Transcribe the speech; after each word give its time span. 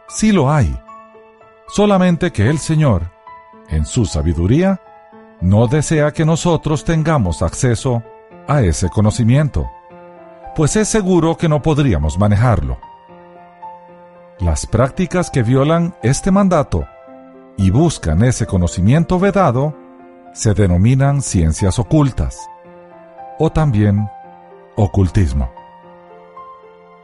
Sí 0.09 0.33
lo 0.33 0.53
hay, 0.53 0.79
solamente 1.67 2.31
que 2.31 2.51
el 2.51 2.59
Señor, 2.59 3.11
en 3.71 3.87
su 3.87 4.05
sabiduría, 4.05 4.83
no 5.41 5.67
desea 5.67 6.13
que 6.13 6.27
nosotros 6.27 6.85
tengamos 6.85 7.41
acceso 7.41 8.03
a 8.47 8.61
ese 8.61 8.91
conocimiento 8.91 9.67
pues 10.55 10.77
es 10.77 10.89
seguro 10.89 11.37
que 11.37 11.49
no 11.49 11.63
podríamos 11.63 12.19
manejarlo. 12.19 12.79
Las 14.39 14.67
prácticas 14.67 15.31
que 15.31 15.43
violan 15.43 15.95
este 16.03 16.31
mandato 16.31 16.87
y 17.57 17.71
buscan 17.71 18.23
ese 18.25 18.47
conocimiento 18.47 19.19
vedado 19.19 19.77
se 20.33 20.55
denominan 20.55 21.23
ciencias 21.23 21.79
ocultas 21.79 22.39
o 23.39 23.51
también 23.51 24.09
ocultismo. 24.77 25.51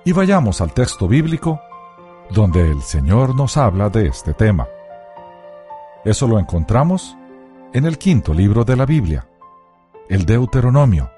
Y 0.04 0.12
vayamos 0.12 0.60
al 0.60 0.72
texto 0.72 1.06
bíblico 1.06 1.60
donde 2.30 2.70
el 2.70 2.82
Señor 2.82 3.34
nos 3.34 3.56
habla 3.56 3.90
de 3.90 4.06
este 4.06 4.34
tema. 4.34 4.68
Eso 6.04 6.26
lo 6.26 6.38
encontramos 6.38 7.16
en 7.72 7.84
el 7.84 7.98
quinto 7.98 8.32
libro 8.32 8.64
de 8.64 8.76
la 8.76 8.86
Biblia, 8.86 9.26
el 10.08 10.24
Deuteronomio 10.24 11.10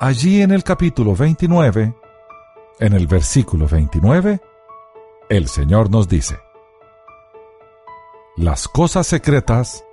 Allí 0.00 0.42
en 0.42 0.50
el 0.50 0.64
capítulo 0.64 1.14
29, 1.14 1.94
en 2.80 2.92
el 2.92 3.06
versículo 3.06 3.68
29, 3.68 4.40
el 5.28 5.48
Señor 5.48 5.88
nos 5.88 6.08
dice, 6.08 6.40
Las 8.36 8.66
cosas 8.66 9.06
secretas 9.06 9.84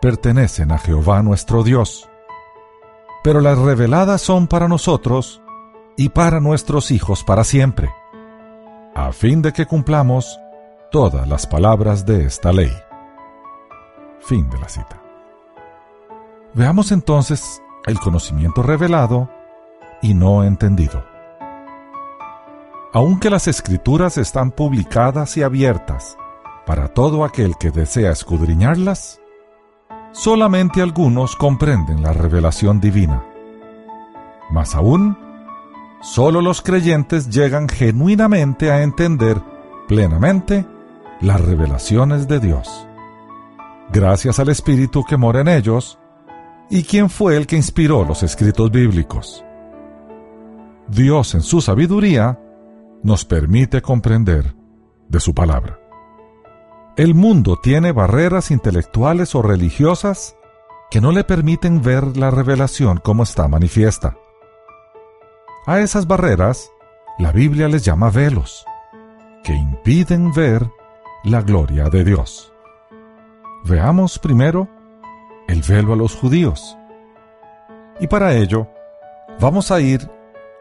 pertenecen 0.00 0.70
a 0.70 0.78
Jehová 0.78 1.22
nuestro 1.22 1.64
Dios, 1.64 2.08
pero 3.24 3.40
las 3.40 3.58
reveladas 3.58 4.22
son 4.22 4.46
para 4.46 4.68
nosotros 4.68 5.42
y 5.96 6.10
para 6.10 6.38
nuestros 6.38 6.92
hijos 6.92 7.24
para 7.24 7.42
siempre, 7.42 7.92
a 8.94 9.10
fin 9.10 9.42
de 9.42 9.52
que 9.52 9.66
cumplamos 9.66 10.38
todas 10.92 11.26
las 11.26 11.48
palabras 11.48 12.06
de 12.06 12.24
esta 12.24 12.52
ley. 12.52 12.72
Fin 14.20 14.48
de 14.50 14.58
la 14.58 14.68
cita. 14.68 15.02
Veamos 16.54 16.92
entonces 16.92 17.60
el 17.86 17.98
conocimiento 17.98 18.62
revelado 18.62 19.28
y 20.02 20.14
no 20.14 20.44
entendido. 20.44 21.04
Aunque 22.92 23.30
las 23.30 23.48
escrituras 23.48 24.16
están 24.16 24.50
publicadas 24.50 25.36
y 25.36 25.42
abiertas 25.42 26.16
para 26.66 26.88
todo 26.88 27.24
aquel 27.24 27.56
que 27.58 27.70
desea 27.70 28.12
escudriñarlas, 28.12 29.20
solamente 30.12 30.82
algunos 30.82 31.36
comprenden 31.36 32.02
la 32.02 32.12
revelación 32.12 32.80
divina. 32.80 33.24
Más 34.50 34.74
aún, 34.74 35.18
solo 36.00 36.40
los 36.40 36.62
creyentes 36.62 37.28
llegan 37.28 37.68
genuinamente 37.68 38.70
a 38.70 38.82
entender 38.82 39.40
plenamente 39.86 40.66
las 41.20 41.40
revelaciones 41.40 42.28
de 42.28 42.40
Dios. 42.40 42.86
Gracias 43.90 44.38
al 44.38 44.48
Espíritu 44.48 45.04
que 45.04 45.16
mora 45.16 45.40
en 45.40 45.48
ellos, 45.48 45.98
y 46.70 46.82
quien 46.84 47.08
fue 47.08 47.36
el 47.36 47.46
que 47.46 47.56
inspiró 47.56 48.04
los 48.04 48.22
escritos 48.22 48.70
bíblicos. 48.70 49.44
Dios 50.88 51.34
en 51.34 51.42
su 51.42 51.60
sabiduría 51.60 52.40
nos 53.02 53.24
permite 53.24 53.82
comprender 53.82 54.54
de 55.08 55.20
su 55.20 55.34
palabra. 55.34 55.78
El 56.96 57.14
mundo 57.14 57.58
tiene 57.62 57.92
barreras 57.92 58.50
intelectuales 58.50 59.34
o 59.34 59.42
religiosas 59.42 60.34
que 60.90 61.00
no 61.00 61.12
le 61.12 61.24
permiten 61.24 61.82
ver 61.82 62.16
la 62.16 62.30
revelación 62.30 62.98
como 62.98 63.22
está 63.22 63.46
manifiesta. 63.48 64.16
A 65.66 65.80
esas 65.80 66.06
barreras, 66.06 66.70
la 67.18 67.32
Biblia 67.32 67.68
les 67.68 67.84
llama 67.84 68.10
velos, 68.10 68.64
que 69.44 69.54
impiden 69.54 70.32
ver 70.32 70.66
la 71.22 71.42
gloria 71.42 71.90
de 71.90 72.04
Dios. 72.04 72.52
Veamos 73.64 74.18
primero 74.18 74.68
el 75.46 75.62
velo 75.62 75.92
a 75.92 75.96
los 75.96 76.16
judíos. 76.16 76.78
Y 78.00 78.06
para 78.06 78.34
ello, 78.34 78.68
vamos 79.38 79.70
a 79.70 79.80
ir 79.80 80.17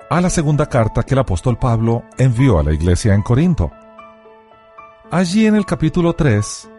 a 0.09 0.21
la 0.21 0.29
segunda 0.29 0.67
carta 0.67 1.03
que 1.03 1.13
el 1.13 1.19
apóstol 1.19 1.57
Pablo 1.57 2.03
envió 2.17 2.59
a 2.59 2.63
la 2.63 2.73
iglesia 2.73 3.13
en 3.13 3.21
Corinto. 3.21 3.71
Allí 5.11 5.45
en 5.45 5.55
el 5.55 5.65
capítulo 5.65 6.13
3, 6.13 6.69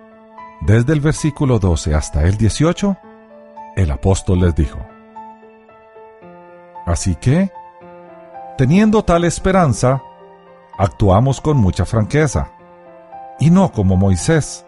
desde 0.63 0.93
el 0.93 1.01
versículo 1.01 1.59
12 1.59 1.95
hasta 1.95 2.23
el 2.23 2.39
18, 2.39 2.97
el 3.77 3.91
apóstol 3.91 4.41
les 4.41 4.55
dijo, 4.55 4.79
Así 6.87 7.17
que, 7.17 7.51
teniendo 8.57 9.05
tal 9.05 9.25
esperanza, 9.25 10.03
actuamos 10.79 11.41
con 11.43 11.59
mucha 11.59 11.85
franqueza, 11.85 12.53
y 13.39 13.51
no 13.51 13.73
como 13.73 13.97
Moisés, 13.97 14.65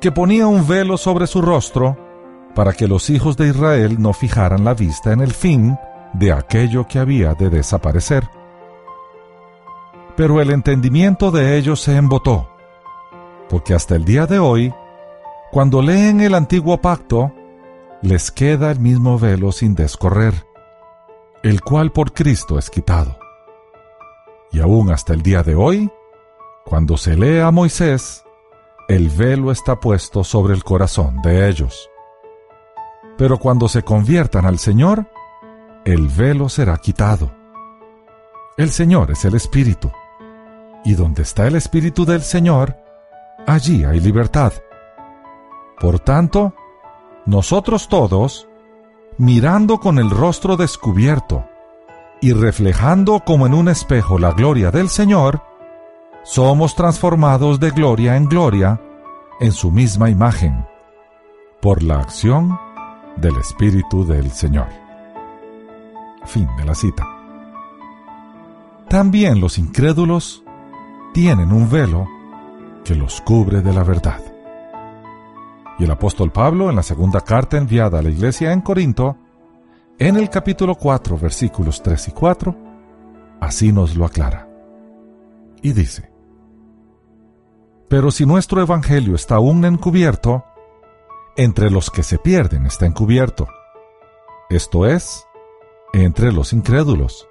que 0.00 0.12
ponía 0.12 0.46
un 0.46 0.68
velo 0.68 0.98
sobre 0.98 1.26
su 1.26 1.40
rostro 1.40 1.96
para 2.54 2.72
que 2.74 2.86
los 2.86 3.08
hijos 3.08 3.36
de 3.36 3.48
Israel 3.48 3.96
no 4.00 4.12
fijaran 4.12 4.64
la 4.64 4.74
vista 4.74 5.12
en 5.12 5.20
el 5.20 5.32
fin 5.32 5.78
de 6.12 6.32
aquello 6.32 6.86
que 6.86 6.98
había 6.98 7.34
de 7.34 7.50
desaparecer. 7.50 8.28
Pero 10.16 10.40
el 10.40 10.50
entendimiento 10.50 11.30
de 11.30 11.56
ellos 11.56 11.80
se 11.80 11.96
embotó, 11.96 12.50
porque 13.48 13.74
hasta 13.74 13.94
el 13.94 14.04
día 14.04 14.26
de 14.26 14.38
hoy, 14.38 14.74
cuando 15.50 15.80
leen 15.80 16.20
el 16.20 16.34
antiguo 16.34 16.78
pacto, 16.80 17.32
les 18.02 18.30
queda 18.30 18.70
el 18.70 18.80
mismo 18.80 19.18
velo 19.18 19.52
sin 19.52 19.74
descorrer, 19.74 20.46
el 21.42 21.62
cual 21.62 21.92
por 21.92 22.12
Cristo 22.12 22.58
es 22.58 22.70
quitado. 22.70 23.18
Y 24.50 24.60
aún 24.60 24.90
hasta 24.90 25.14
el 25.14 25.22
día 25.22 25.42
de 25.42 25.54
hoy, 25.54 25.90
cuando 26.64 26.96
se 26.96 27.16
lee 27.16 27.38
a 27.38 27.50
Moisés, 27.50 28.24
el 28.88 29.10
velo 29.10 29.50
está 29.50 29.78
puesto 29.80 30.24
sobre 30.24 30.54
el 30.54 30.64
corazón 30.64 31.20
de 31.22 31.48
ellos. 31.48 31.90
Pero 33.16 33.38
cuando 33.38 33.68
se 33.68 33.82
conviertan 33.82 34.46
al 34.46 34.58
Señor, 34.58 35.06
el 35.92 36.08
velo 36.08 36.50
será 36.50 36.76
quitado. 36.76 37.30
El 38.58 38.68
Señor 38.68 39.10
es 39.10 39.24
el 39.24 39.34
Espíritu, 39.34 39.90
y 40.84 40.92
donde 40.92 41.22
está 41.22 41.46
el 41.46 41.56
Espíritu 41.56 42.04
del 42.04 42.20
Señor, 42.20 42.76
allí 43.46 43.84
hay 43.84 43.98
libertad. 43.98 44.52
Por 45.80 45.98
tanto, 45.98 46.52
nosotros 47.24 47.88
todos, 47.88 48.46
mirando 49.16 49.78
con 49.78 49.98
el 49.98 50.10
rostro 50.10 50.58
descubierto 50.58 51.46
y 52.20 52.34
reflejando 52.34 53.20
como 53.24 53.46
en 53.46 53.54
un 53.54 53.68
espejo 53.68 54.18
la 54.18 54.32
gloria 54.32 54.70
del 54.70 54.90
Señor, 54.90 55.42
somos 56.22 56.74
transformados 56.74 57.60
de 57.60 57.70
gloria 57.70 58.16
en 58.16 58.26
gloria 58.26 58.78
en 59.40 59.52
su 59.52 59.70
misma 59.70 60.10
imagen, 60.10 60.66
por 61.62 61.82
la 61.82 62.00
acción 62.00 62.60
del 63.16 63.38
Espíritu 63.38 64.04
del 64.04 64.30
Señor. 64.32 64.87
Fin 66.28 66.46
de 66.58 66.64
la 66.64 66.74
cita. 66.74 67.06
También 68.86 69.40
los 69.40 69.58
incrédulos 69.58 70.44
tienen 71.14 71.52
un 71.52 71.70
velo 71.70 72.06
que 72.84 72.94
los 72.94 73.22
cubre 73.22 73.62
de 73.62 73.72
la 73.72 73.82
verdad. 73.82 74.20
Y 75.78 75.84
el 75.84 75.90
apóstol 75.90 76.30
Pablo, 76.30 76.68
en 76.68 76.76
la 76.76 76.82
segunda 76.82 77.22
carta 77.22 77.56
enviada 77.56 77.98
a 77.98 78.02
la 78.02 78.10
iglesia 78.10 78.52
en 78.52 78.60
Corinto, 78.60 79.16
en 79.98 80.16
el 80.16 80.28
capítulo 80.28 80.74
4, 80.74 81.18
versículos 81.18 81.82
3 81.82 82.08
y 82.08 82.10
4, 82.12 82.56
así 83.40 83.72
nos 83.72 83.96
lo 83.96 84.04
aclara. 84.04 84.48
Y 85.62 85.72
dice, 85.72 86.10
Pero 87.88 88.10
si 88.10 88.26
nuestro 88.26 88.60
evangelio 88.60 89.14
está 89.14 89.36
aún 89.36 89.64
encubierto, 89.64 90.44
entre 91.38 91.70
los 91.70 91.90
que 91.90 92.02
se 92.02 92.18
pierden 92.18 92.66
está 92.66 92.84
encubierto. 92.84 93.48
Esto 94.50 94.86
es, 94.86 95.27
entre 95.92 96.32
los 96.32 96.52
incrédulos, 96.52 97.28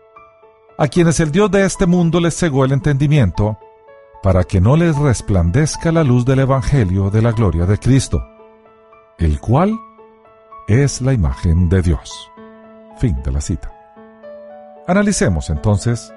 a 0.77 0.87
quienes 0.87 1.19
el 1.19 1.31
Dios 1.31 1.49
de 1.51 1.65
este 1.65 1.85
mundo 1.85 2.19
les 2.19 2.35
cegó 2.35 2.65
el 2.65 2.71
entendimiento, 2.71 3.57
para 4.21 4.43
que 4.43 4.59
no 4.59 4.75
les 4.75 4.95
resplandezca 4.97 5.91
la 5.91 6.03
luz 6.03 6.25
del 6.25 6.39
Evangelio 6.39 7.09
de 7.09 7.21
la 7.21 7.31
gloria 7.31 7.65
de 7.65 7.77
Cristo, 7.77 8.23
el 9.17 9.39
cual 9.39 9.77
es 10.67 11.01
la 11.01 11.13
imagen 11.13 11.69
de 11.69 11.81
Dios. 11.81 12.31
Fin 12.97 13.21
de 13.23 13.31
la 13.31 13.41
cita. 13.41 13.71
Analicemos 14.87 15.49
entonces 15.49 16.13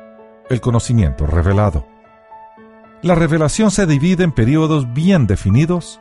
el 0.49 0.61
conocimiento 0.61 1.27
revelado. 1.27 1.87
La 3.03 3.15
revelación 3.15 3.71
se 3.71 3.87
divide 3.87 4.25
en 4.25 4.33
periodos 4.33 4.93
bien 4.93 5.27
definidos 5.27 6.01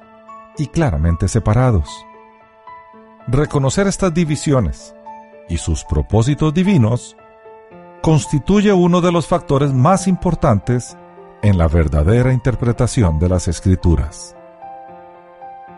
y 0.58 0.68
claramente 0.68 1.28
separados. 1.28 1.90
Reconocer 3.28 3.88
estas 3.88 4.14
divisiones 4.14 4.96
y 5.50 5.58
sus 5.58 5.84
propósitos 5.84 6.54
divinos 6.54 7.18
constituye 8.02 8.72
uno 8.72 9.02
de 9.02 9.12
los 9.12 9.28
factores 9.28 9.74
más 9.74 10.08
importantes 10.08 10.98
en 11.42 11.58
la 11.58 11.68
verdadera 11.68 12.32
interpretación 12.32 13.20
de 13.20 13.30
las 13.30 13.48
escrituras. 13.48 14.36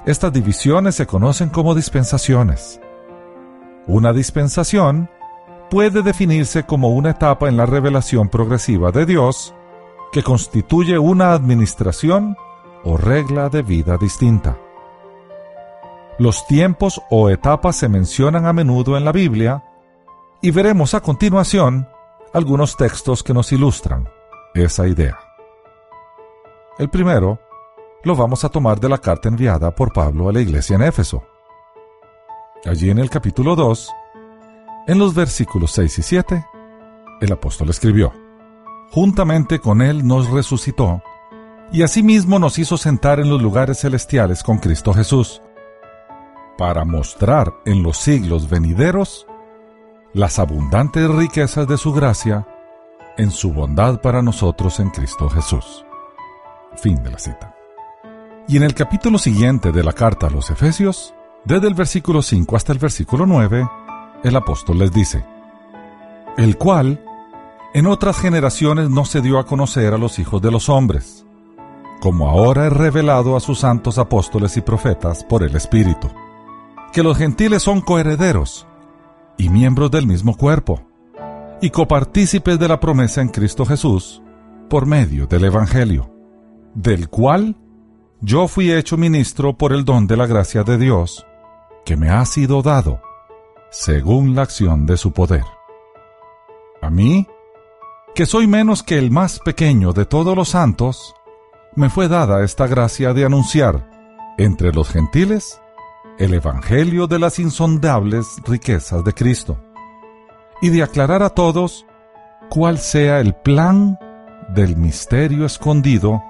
Estas 0.05 0.33
divisiones 0.33 0.95
se 0.95 1.05
conocen 1.05 1.49
como 1.49 1.75
dispensaciones. 1.75 2.79
Una 3.87 4.13
dispensación 4.13 5.09
puede 5.69 6.01
definirse 6.01 6.63
como 6.63 6.89
una 6.89 7.11
etapa 7.11 7.47
en 7.47 7.57
la 7.57 7.65
revelación 7.65 8.29
progresiva 8.29 8.91
de 8.91 9.05
Dios 9.05 9.55
que 10.11 10.23
constituye 10.23 10.99
una 10.99 11.33
administración 11.33 12.35
o 12.83 12.97
regla 12.97 13.49
de 13.49 13.61
vida 13.61 13.97
distinta. 13.97 14.57
Los 16.19 16.45
tiempos 16.47 17.01
o 17.09 17.29
etapas 17.29 17.75
se 17.75 17.89
mencionan 17.89 18.45
a 18.45 18.53
menudo 18.53 18.97
en 18.97 19.05
la 19.05 19.11
Biblia 19.11 19.63
y 20.41 20.51
veremos 20.51 20.93
a 20.93 21.01
continuación 21.01 21.87
algunos 22.33 22.77
textos 22.77 23.23
que 23.23 23.33
nos 23.33 23.51
ilustran 23.51 24.07
esa 24.53 24.87
idea. 24.87 25.17
El 26.77 26.89
primero 26.89 27.39
lo 28.03 28.15
vamos 28.15 28.43
a 28.43 28.49
tomar 28.49 28.79
de 28.79 28.89
la 28.89 28.97
carta 28.97 29.29
enviada 29.29 29.73
por 29.73 29.93
Pablo 29.93 30.29
a 30.29 30.33
la 30.33 30.41
iglesia 30.41 30.75
en 30.75 30.83
Éfeso. 30.83 31.23
Allí 32.65 32.89
en 32.89 32.99
el 32.99 33.09
capítulo 33.09 33.55
2, 33.55 33.91
en 34.87 34.99
los 34.99 35.13
versículos 35.13 35.71
6 35.71 35.99
y 35.99 36.01
7, 36.01 36.45
el 37.21 37.31
apóstol 37.31 37.69
escribió, 37.69 38.13
Juntamente 38.91 39.59
con 39.59 39.81
él 39.81 40.05
nos 40.05 40.29
resucitó, 40.29 41.01
y 41.71 41.83
asimismo 41.83 42.39
nos 42.39 42.59
hizo 42.59 42.77
sentar 42.77 43.19
en 43.19 43.29
los 43.29 43.41
lugares 43.41 43.79
celestiales 43.79 44.43
con 44.43 44.57
Cristo 44.57 44.93
Jesús, 44.93 45.41
para 46.57 46.85
mostrar 46.85 47.53
en 47.65 47.83
los 47.83 47.97
siglos 47.97 48.49
venideros 48.49 49.25
las 50.13 50.39
abundantes 50.39 51.09
riquezas 51.09 51.67
de 51.67 51.77
su 51.77 51.93
gracia 51.93 52.47
en 53.17 53.31
su 53.31 53.53
bondad 53.53 54.01
para 54.01 54.21
nosotros 54.21 54.79
en 54.79 54.89
Cristo 54.89 55.29
Jesús. 55.29 55.85
Fin 56.75 57.01
de 57.03 57.11
la 57.11 57.19
cita. 57.19 57.55
Y 58.47 58.57
en 58.57 58.63
el 58.63 58.73
capítulo 58.73 59.17
siguiente 59.17 59.71
de 59.71 59.83
la 59.83 59.93
carta 59.93 60.27
a 60.27 60.29
los 60.29 60.49
Efesios, 60.49 61.13
desde 61.45 61.67
el 61.67 61.73
versículo 61.73 62.21
5 62.21 62.55
hasta 62.55 62.73
el 62.73 62.79
versículo 62.79 63.25
9, 63.25 63.67
el 64.23 64.35
apóstol 64.35 64.79
les 64.79 64.91
dice, 64.91 65.23
el 66.37 66.57
cual 66.57 67.03
en 67.73 67.87
otras 67.87 68.19
generaciones 68.19 68.89
no 68.89 69.05
se 69.05 69.21
dio 69.21 69.39
a 69.39 69.45
conocer 69.45 69.93
a 69.93 69.97
los 69.97 70.19
hijos 70.19 70.41
de 70.41 70.51
los 70.51 70.69
hombres, 70.69 71.25
como 72.01 72.27
ahora 72.27 72.67
es 72.67 72.73
revelado 72.73 73.35
a 73.35 73.39
sus 73.39 73.59
santos 73.59 73.97
apóstoles 73.97 74.57
y 74.57 74.61
profetas 74.61 75.23
por 75.23 75.43
el 75.43 75.55
Espíritu, 75.55 76.09
que 76.91 77.03
los 77.03 77.17
gentiles 77.17 77.63
son 77.63 77.81
coherederos 77.81 78.67
y 79.37 79.49
miembros 79.49 79.91
del 79.91 80.05
mismo 80.05 80.35
cuerpo, 80.35 80.81
y 81.61 81.69
copartícipes 81.69 82.59
de 82.59 82.67
la 82.67 82.79
promesa 82.79 83.21
en 83.21 83.29
Cristo 83.29 83.65
Jesús, 83.65 84.21
por 84.69 84.85
medio 84.85 85.27
del 85.27 85.45
Evangelio, 85.45 86.13
del 86.73 87.09
cual 87.09 87.55
yo 88.19 88.47
fui 88.47 88.71
hecho 88.71 88.97
ministro 88.97 89.57
por 89.57 89.73
el 89.73 89.85
don 89.85 90.07
de 90.07 90.17
la 90.17 90.27
gracia 90.27 90.63
de 90.63 90.77
Dios, 90.77 91.25
que 91.85 91.95
me 91.95 92.09
ha 92.09 92.25
sido 92.25 92.61
dado, 92.61 93.01
según 93.69 94.35
la 94.35 94.43
acción 94.43 94.85
de 94.85 94.97
su 94.97 95.11
poder. 95.11 95.45
A 96.81 96.89
mí, 96.89 97.27
que 98.13 98.25
soy 98.25 98.47
menos 98.47 98.83
que 98.83 98.97
el 98.97 99.11
más 99.11 99.39
pequeño 99.39 99.93
de 99.93 100.05
todos 100.05 100.35
los 100.35 100.49
santos, 100.49 101.15
me 101.75 101.89
fue 101.89 102.07
dada 102.07 102.43
esta 102.43 102.67
gracia 102.67 103.13
de 103.13 103.25
anunciar 103.25 103.89
entre 104.37 104.73
los 104.73 104.89
gentiles 104.89 105.60
el 106.21 106.35
Evangelio 106.35 107.07
de 107.07 107.17
las 107.17 107.39
insondables 107.39 108.27
riquezas 108.45 109.03
de 109.03 109.11
Cristo 109.11 109.57
y 110.61 110.69
de 110.69 110.83
aclarar 110.83 111.23
a 111.23 111.31
todos 111.31 111.87
cuál 112.47 112.77
sea 112.77 113.19
el 113.19 113.33
plan 113.33 113.97
del 114.49 114.77
misterio 114.77 115.47
escondido 115.47 116.21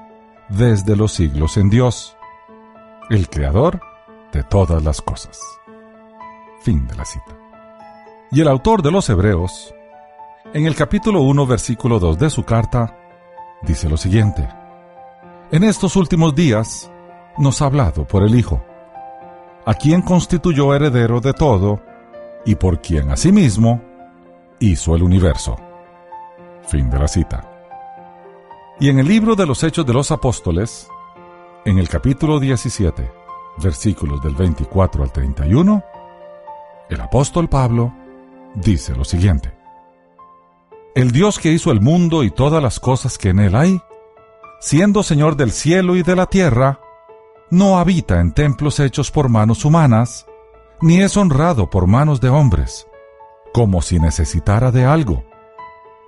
desde 0.47 0.95
los 0.95 1.11
siglos 1.11 1.57
en 1.57 1.69
Dios, 1.69 2.15
el 3.09 3.29
Creador 3.29 3.81
de 4.31 4.43
todas 4.43 4.81
las 4.81 5.01
cosas. 5.01 5.37
Fin 6.61 6.87
de 6.87 6.95
la 6.95 7.03
cita. 7.03 7.37
Y 8.31 8.39
el 8.39 8.47
autor 8.47 8.81
de 8.83 8.91
los 8.91 9.09
Hebreos, 9.09 9.75
en 10.53 10.67
el 10.67 10.75
capítulo 10.75 11.19
1, 11.23 11.45
versículo 11.45 11.99
2 11.99 12.17
de 12.17 12.29
su 12.29 12.45
carta, 12.45 12.97
dice 13.61 13.89
lo 13.89 13.97
siguiente. 13.97 14.47
En 15.51 15.65
estos 15.65 15.97
últimos 15.97 16.33
días 16.33 16.89
nos 17.37 17.61
ha 17.61 17.65
hablado 17.65 18.07
por 18.07 18.23
el 18.23 18.35
Hijo, 18.35 18.63
a 19.65 19.73
quien 19.73 20.01
constituyó 20.01 20.73
heredero 20.73 21.21
de 21.21 21.33
todo 21.33 21.81
y 22.45 22.55
por 22.55 22.81
quien 22.81 23.11
asimismo 23.11 23.81
hizo 24.59 24.95
el 24.95 25.03
universo. 25.03 25.57
Fin 26.67 26.89
de 26.89 26.99
la 26.99 27.07
cita. 27.07 27.47
Y 28.79 28.89
en 28.89 28.99
el 28.99 29.07
libro 29.07 29.35
de 29.35 29.45
los 29.45 29.63
Hechos 29.63 29.85
de 29.85 29.93
los 29.93 30.11
Apóstoles, 30.11 30.87
en 31.65 31.77
el 31.77 31.87
capítulo 31.87 32.39
17, 32.39 33.11
versículos 33.57 34.21
del 34.23 34.33
24 34.35 35.03
al 35.03 35.11
31, 35.11 35.83
el 36.89 36.99
apóstol 36.99 37.47
Pablo 37.47 37.93
dice 38.55 38.95
lo 38.95 39.05
siguiente. 39.05 39.53
El 40.93 41.11
Dios 41.11 41.39
que 41.39 41.51
hizo 41.51 41.71
el 41.71 41.79
mundo 41.79 42.23
y 42.23 42.31
todas 42.31 42.61
las 42.61 42.79
cosas 42.79 43.17
que 43.17 43.29
en 43.29 43.39
él 43.39 43.55
hay, 43.55 43.81
siendo 44.59 45.03
Señor 45.03 45.37
del 45.37 45.51
cielo 45.51 45.95
y 45.95 46.03
de 46.03 46.15
la 46.17 46.25
tierra, 46.25 46.80
no 47.51 47.77
habita 47.77 48.21
en 48.21 48.31
templos 48.31 48.79
hechos 48.79 49.11
por 49.11 49.29
manos 49.29 49.65
humanas, 49.65 50.25
ni 50.81 51.01
es 51.01 51.15
honrado 51.17 51.69
por 51.69 51.85
manos 51.85 52.21
de 52.21 52.29
hombres, 52.29 52.87
como 53.53 53.81
si 53.81 53.99
necesitara 53.99 54.71
de 54.71 54.85
algo, 54.85 55.23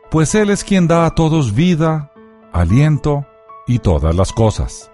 pues 0.10 0.34
Él 0.36 0.50
es 0.50 0.64
quien 0.64 0.88
da 0.88 1.06
a 1.06 1.12
todos 1.12 1.54
vida, 1.54 2.12
aliento 2.54 3.26
y 3.68 3.80
todas 3.80 4.16
las 4.16 4.32
cosas. 4.32 4.90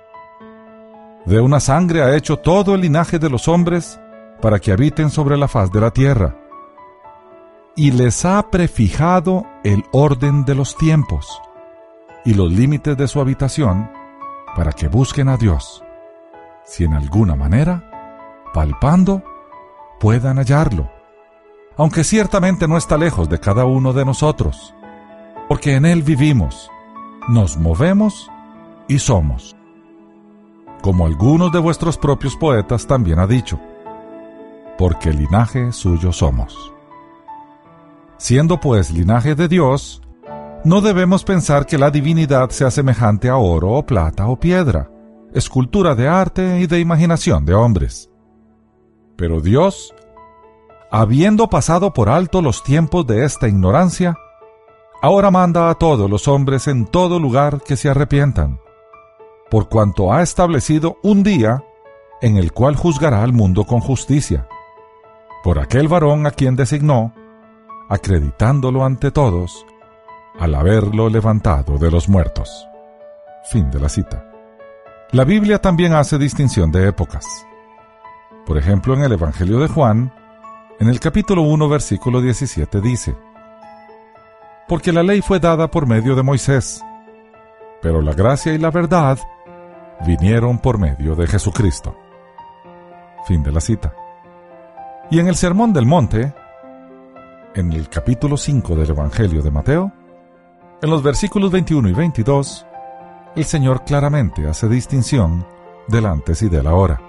De 1.26 1.40
una 1.40 1.60
sangre 1.60 2.02
ha 2.02 2.16
hecho 2.16 2.38
todo 2.38 2.74
el 2.74 2.82
linaje 2.82 3.20
de 3.20 3.30
los 3.30 3.48
hombres 3.48 4.00
para 4.42 4.60
que 4.60 4.72
habiten 4.72 5.12
sobre 5.12 5.38
la 5.38 5.48
faz 5.48 5.72
de 5.72 5.82
la 5.82 5.92
tierra, 5.92 6.36
y 7.76 7.92
les 7.92 8.26
ha 8.26 8.50
prefijado 8.50 9.46
el 9.64 9.86
orden 9.92 10.44
de 10.46 10.56
los 10.56 10.76
tiempos 10.76 11.42
y 12.26 12.34
los 12.34 12.52
límites 12.52 12.98
de 12.98 13.08
su 13.08 13.22
habitación 13.22 13.90
para 14.56 14.72
que 14.72 14.88
busquen 14.88 15.30
a 15.30 15.38
Dios, 15.38 15.84
si 16.70 16.86
en 16.86 16.94
alguna 16.94 17.36
manera, 17.36 17.84
palpando, 18.54 19.24
puedan 20.00 20.38
hallarlo 20.38 20.90
aunque 21.80 22.04
ciertamente 22.04 22.68
no 22.68 22.76
está 22.76 22.98
lejos 22.98 23.30
de 23.30 23.40
cada 23.40 23.64
uno 23.64 23.94
de 23.94 24.04
nosotros, 24.04 24.76
porque 25.48 25.76
en 25.76 25.86
Él 25.86 26.04
vivimos, 26.04 26.70
nos 27.30 27.56
movemos 27.56 28.30
y 28.90 29.00
somos. 29.00 29.56
Como 30.82 31.06
algunos 31.06 31.54
de 31.54 31.60
vuestros 31.60 31.98
propios 31.98 32.36
poetas 32.36 32.86
también 32.86 33.18
ha 33.18 33.28
dicho, 33.28 33.62
porque 34.78 35.14
linaje 35.14 35.72
suyo 35.72 36.12
somos. 36.12 36.74
Siendo 38.18 38.60
pues 38.60 38.92
linaje 38.92 39.34
de 39.34 39.48
Dios, 39.48 40.02
no 40.66 40.82
debemos 40.82 41.24
pensar 41.24 41.66
que 41.66 41.78
la 41.78 41.92
divinidad 41.92 42.50
sea 42.50 42.72
semejante 42.72 43.30
a 43.30 43.38
oro 43.38 43.72
o 43.72 43.86
plata 43.86 44.28
o 44.28 44.38
piedra, 44.38 44.92
escultura 45.34 45.96
de 45.96 46.08
arte 46.08 46.60
y 46.60 46.68
de 46.68 46.80
imaginación 46.80 47.46
de 47.46 47.54
hombres. 47.54 48.10
Pero 49.16 49.42
Dios 49.42 49.94
habiendo 50.92 51.50
pasado 51.50 51.94
por 51.94 52.10
alto 52.10 52.42
los 52.42 52.64
tiempos 52.64 53.06
de 53.06 53.24
esta 53.24 53.48
ignorancia, 53.48 54.18
ahora 55.02 55.32
manda 55.32 55.70
a 55.70 55.76
todos 55.76 56.10
los 56.10 56.28
hombres 56.28 56.68
en 56.68 56.86
todo 56.86 57.20
lugar 57.20 57.62
que 57.62 57.76
se 57.76 57.90
arrepientan, 57.90 58.60
por 59.50 59.70
cuanto 59.70 60.12
ha 60.12 60.22
establecido 60.22 60.98
un 61.04 61.24
día 61.24 61.64
en 62.22 62.38
el 62.38 62.52
cual 62.52 62.76
juzgará 62.76 63.24
al 63.24 63.34
mundo 63.34 63.66
con 63.66 63.80
justicia, 63.80 64.48
por 65.44 65.60
aquel 65.60 65.88
varón 65.88 66.26
a 66.26 66.32
quien 66.32 66.56
designó, 66.56 67.14
acreditándolo 67.88 68.84
ante 68.84 69.12
todos, 69.12 69.66
al 70.38 70.56
haberlo 70.56 71.10
levantado 71.10 71.78
de 71.78 71.92
los 71.92 72.10
muertos. 72.10 72.68
Fin 73.52 73.72
de 73.72 73.80
la 73.80 73.90
cita. 73.90 74.29
La 75.12 75.24
Biblia 75.24 75.60
también 75.60 75.94
hace 75.94 76.20
distinción 76.20 76.72
de 76.72 76.88
épocas. 76.88 77.26
Por 78.46 78.60
ejemplo, 78.60 78.94
en 78.94 79.02
el 79.02 79.14
Evangelio 79.14 79.58
de 79.60 79.68
Juan, 79.68 80.14
en 80.80 80.88
el 80.88 81.00
capítulo 81.00 81.42
1, 81.42 81.68
versículo 81.68 82.22
17 82.22 82.80
dice, 82.80 83.16
porque 84.68 84.94
la 84.94 85.02
ley 85.02 85.22
fue 85.24 85.40
dada 85.40 85.72
por 85.72 85.88
medio 85.88 86.16
de 86.16 86.22
Moisés, 86.22 86.84
pero 87.82 88.04
la 88.04 88.14
gracia 88.14 88.54
y 88.54 88.60
la 88.60 88.70
verdad 88.70 89.18
vinieron 90.06 90.60
por 90.60 90.78
medio 90.78 91.16
de 91.16 91.26
Jesucristo. 91.26 91.98
Fin 93.26 93.42
de 93.42 93.52
la 93.52 93.62
cita. 93.62 93.96
Y 95.10 95.20
en 95.20 95.28
el 95.28 95.36
Sermón 95.36 95.74
del 95.74 95.88
Monte, 95.88 96.36
en 97.56 97.74
el 97.74 97.90
capítulo 97.90 98.38
5 98.38 98.76
del 98.76 98.92
Evangelio 98.92 99.42
de 99.42 99.50
Mateo, 99.50 99.92
en 100.84 100.90
los 100.92 101.02
versículos 101.02 101.52
21 101.52 101.90
y 101.90 101.94
22, 101.94 102.68
el 103.36 103.46
Señor 103.46 103.84
claramente 103.84 104.48
hace 104.48 104.68
distinción 104.68 105.46
del 105.88 106.06
antes 106.06 106.42
y 106.42 106.50
del 106.50 106.68
ahora. 106.68 107.02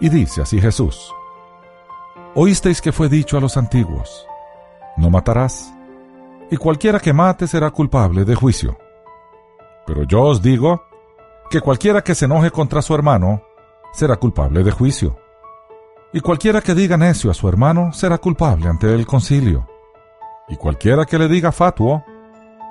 Y 0.00 0.08
dice 0.08 0.42
así 0.42 0.60
Jesús, 0.60 1.12
Oísteis 2.34 2.80
que 2.80 2.92
fue 2.92 3.08
dicho 3.08 3.36
a 3.36 3.40
los 3.40 3.56
antiguos, 3.56 4.26
no 4.96 5.10
matarás, 5.10 5.72
y 6.50 6.56
cualquiera 6.56 7.00
que 7.00 7.12
mate 7.12 7.46
será 7.46 7.70
culpable 7.70 8.24
de 8.24 8.34
juicio. 8.34 8.78
Pero 9.86 10.04
yo 10.04 10.22
os 10.22 10.42
digo 10.42 10.84
que 11.50 11.60
cualquiera 11.60 12.02
que 12.02 12.14
se 12.14 12.26
enoje 12.26 12.50
contra 12.50 12.82
su 12.82 12.94
hermano 12.94 13.42
será 13.92 14.16
culpable 14.16 14.62
de 14.62 14.70
juicio. 14.70 15.18
Y 16.12 16.20
cualquiera 16.20 16.60
que 16.60 16.74
diga 16.74 16.96
necio 16.96 17.30
a 17.30 17.34
su 17.34 17.48
hermano 17.48 17.92
será 17.92 18.18
culpable 18.18 18.68
ante 18.68 18.94
el 18.94 19.06
concilio. 19.06 19.66
Y 20.48 20.56
cualquiera 20.56 21.04
que 21.04 21.18
le 21.18 21.28
diga 21.28 21.52
fatuo 21.52 22.04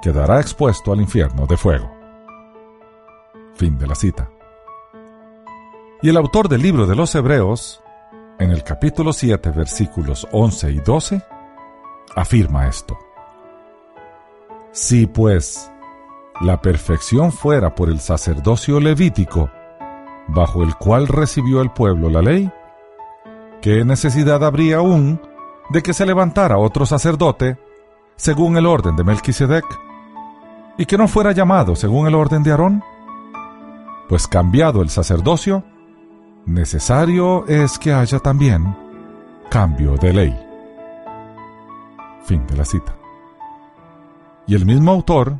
quedará 0.02 0.40
expuesto 0.40 0.92
al 0.92 1.02
infierno 1.02 1.46
de 1.46 1.58
fuego. 1.58 1.97
Fin 3.58 3.78
de 3.80 3.88
la 3.88 3.96
cita. 3.96 4.30
Y 6.04 6.10
el 6.10 6.18
autor 6.18 6.48
del 6.48 6.62
libro 6.62 6.86
de 6.86 6.96
los 6.96 7.16
Hebreos, 7.16 7.82
en 8.38 8.52
el 8.52 8.64
capítulo 8.64 9.12
7, 9.12 9.50
versículos 9.50 10.28
11 10.32 10.72
y 10.72 10.80
12, 10.80 11.24
afirma 12.16 12.68
esto. 12.68 12.96
Si 14.72 15.08
pues 15.08 15.72
la 16.40 16.62
perfección 16.62 17.32
fuera 17.32 17.74
por 17.74 17.90
el 17.90 18.00
sacerdocio 18.00 18.80
levítico, 18.80 19.50
bajo 20.28 20.62
el 20.62 20.76
cual 20.76 21.08
recibió 21.08 21.64
el 21.64 21.72
pueblo 21.72 22.12
la 22.12 22.22
ley, 22.22 22.52
¿qué 23.60 23.84
necesidad 23.84 24.44
habría 24.44 24.78
aún 24.78 25.20
de 25.72 25.82
que 25.82 25.94
se 25.94 26.06
levantara 26.06 26.60
otro 26.60 26.86
sacerdote 26.86 27.58
según 28.18 28.56
el 28.56 28.68
orden 28.68 28.96
de 28.96 29.04
Melquisedec 29.04 29.66
y 30.78 30.86
que 30.86 30.98
no 31.00 31.08
fuera 31.08 31.32
llamado 31.32 31.76
según 31.76 32.06
el 32.06 32.14
orden 32.14 32.44
de 32.44 32.52
Aarón? 32.52 32.84
Pues 34.08 34.28
cambiado 34.28 34.82
el 34.82 34.90
sacerdocio, 34.90 35.66
necesario 36.46 37.46
es 37.48 37.78
que 37.78 37.94
haya 37.94 38.20
también 38.20 38.76
cambio 39.50 39.98
de 39.98 40.14
ley. 40.14 40.40
Fin 42.24 42.46
de 42.48 42.56
la 42.56 42.64
cita. 42.66 42.96
Y 44.48 44.56
el 44.56 44.66
mismo 44.66 44.92
autor, 44.92 45.38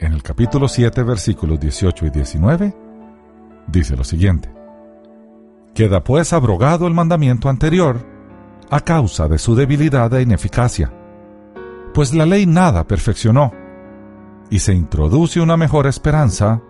en 0.00 0.12
el 0.12 0.22
capítulo 0.24 0.66
7, 0.66 1.02
versículos 1.04 1.60
18 1.60 2.06
y 2.06 2.10
19, 2.10 2.76
dice 3.68 3.96
lo 3.96 4.02
siguiente. 4.02 4.52
Queda 5.72 6.02
pues 6.02 6.32
abrogado 6.32 6.88
el 6.88 6.94
mandamiento 6.94 7.48
anterior 7.48 8.04
a 8.70 8.80
causa 8.80 9.28
de 9.28 9.38
su 9.38 9.54
debilidad 9.54 10.12
e 10.14 10.22
ineficacia, 10.22 10.92
pues 11.94 12.12
la 12.12 12.26
ley 12.26 12.46
nada 12.46 12.84
perfeccionó, 12.84 13.52
y 14.50 14.58
se 14.58 14.74
introduce 14.74 15.40
una 15.40 15.56
mejor 15.56 15.86
esperanza 15.86 16.60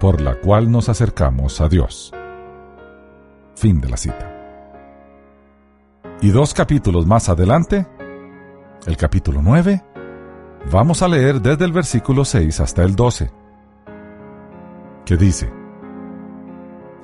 por 0.00 0.20
la 0.20 0.40
cual 0.40 0.70
nos 0.70 0.88
acercamos 0.88 1.60
a 1.60 1.68
Dios. 1.68 2.12
Fin 3.54 3.80
de 3.80 3.88
la 3.88 3.96
cita. 3.96 4.30
Y 6.20 6.30
dos 6.30 6.54
capítulos 6.54 7.06
más 7.06 7.28
adelante, 7.28 7.86
el 8.86 8.96
capítulo 8.96 9.40
9, 9.42 9.82
Vamos 10.70 11.02
a 11.02 11.08
leer 11.08 11.42
desde 11.42 11.66
el 11.66 11.72
versículo 11.72 12.24
6 12.24 12.60
hasta 12.60 12.82
el 12.82 12.96
12, 12.96 13.30
que 15.04 15.16
dice, 15.16 15.52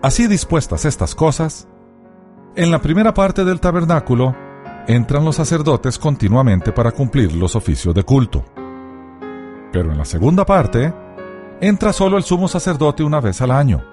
Así 0.03 0.27
dispuestas 0.27 0.87
estas 0.87 1.15
cosas, 1.15 1.69
en 2.57 2.71
la 2.71 2.81
primera 2.81 3.13
parte 3.13 3.45
del 3.45 3.61
tabernáculo 3.61 4.35
entran 4.87 5.25
los 5.25 5.37
sacerdotes 5.37 5.99
continuamente 5.99 6.73
para 6.73 6.91
cumplir 6.91 7.35
los 7.35 7.55
oficios 7.55 7.95
de 7.95 8.03
culto. 8.03 8.45
Pero 9.73 9.93
en 9.93 9.99
la 9.99 10.07
segunda 10.07 10.47
parte, 10.47 10.93
entra 11.61 11.93
solo 11.93 12.17
el 12.17 12.23
sumo 12.23 12.49
sacerdote 12.49 13.02
una 13.02 13.21
vez 13.21 13.40
al 13.43 13.50
año, 13.50 13.85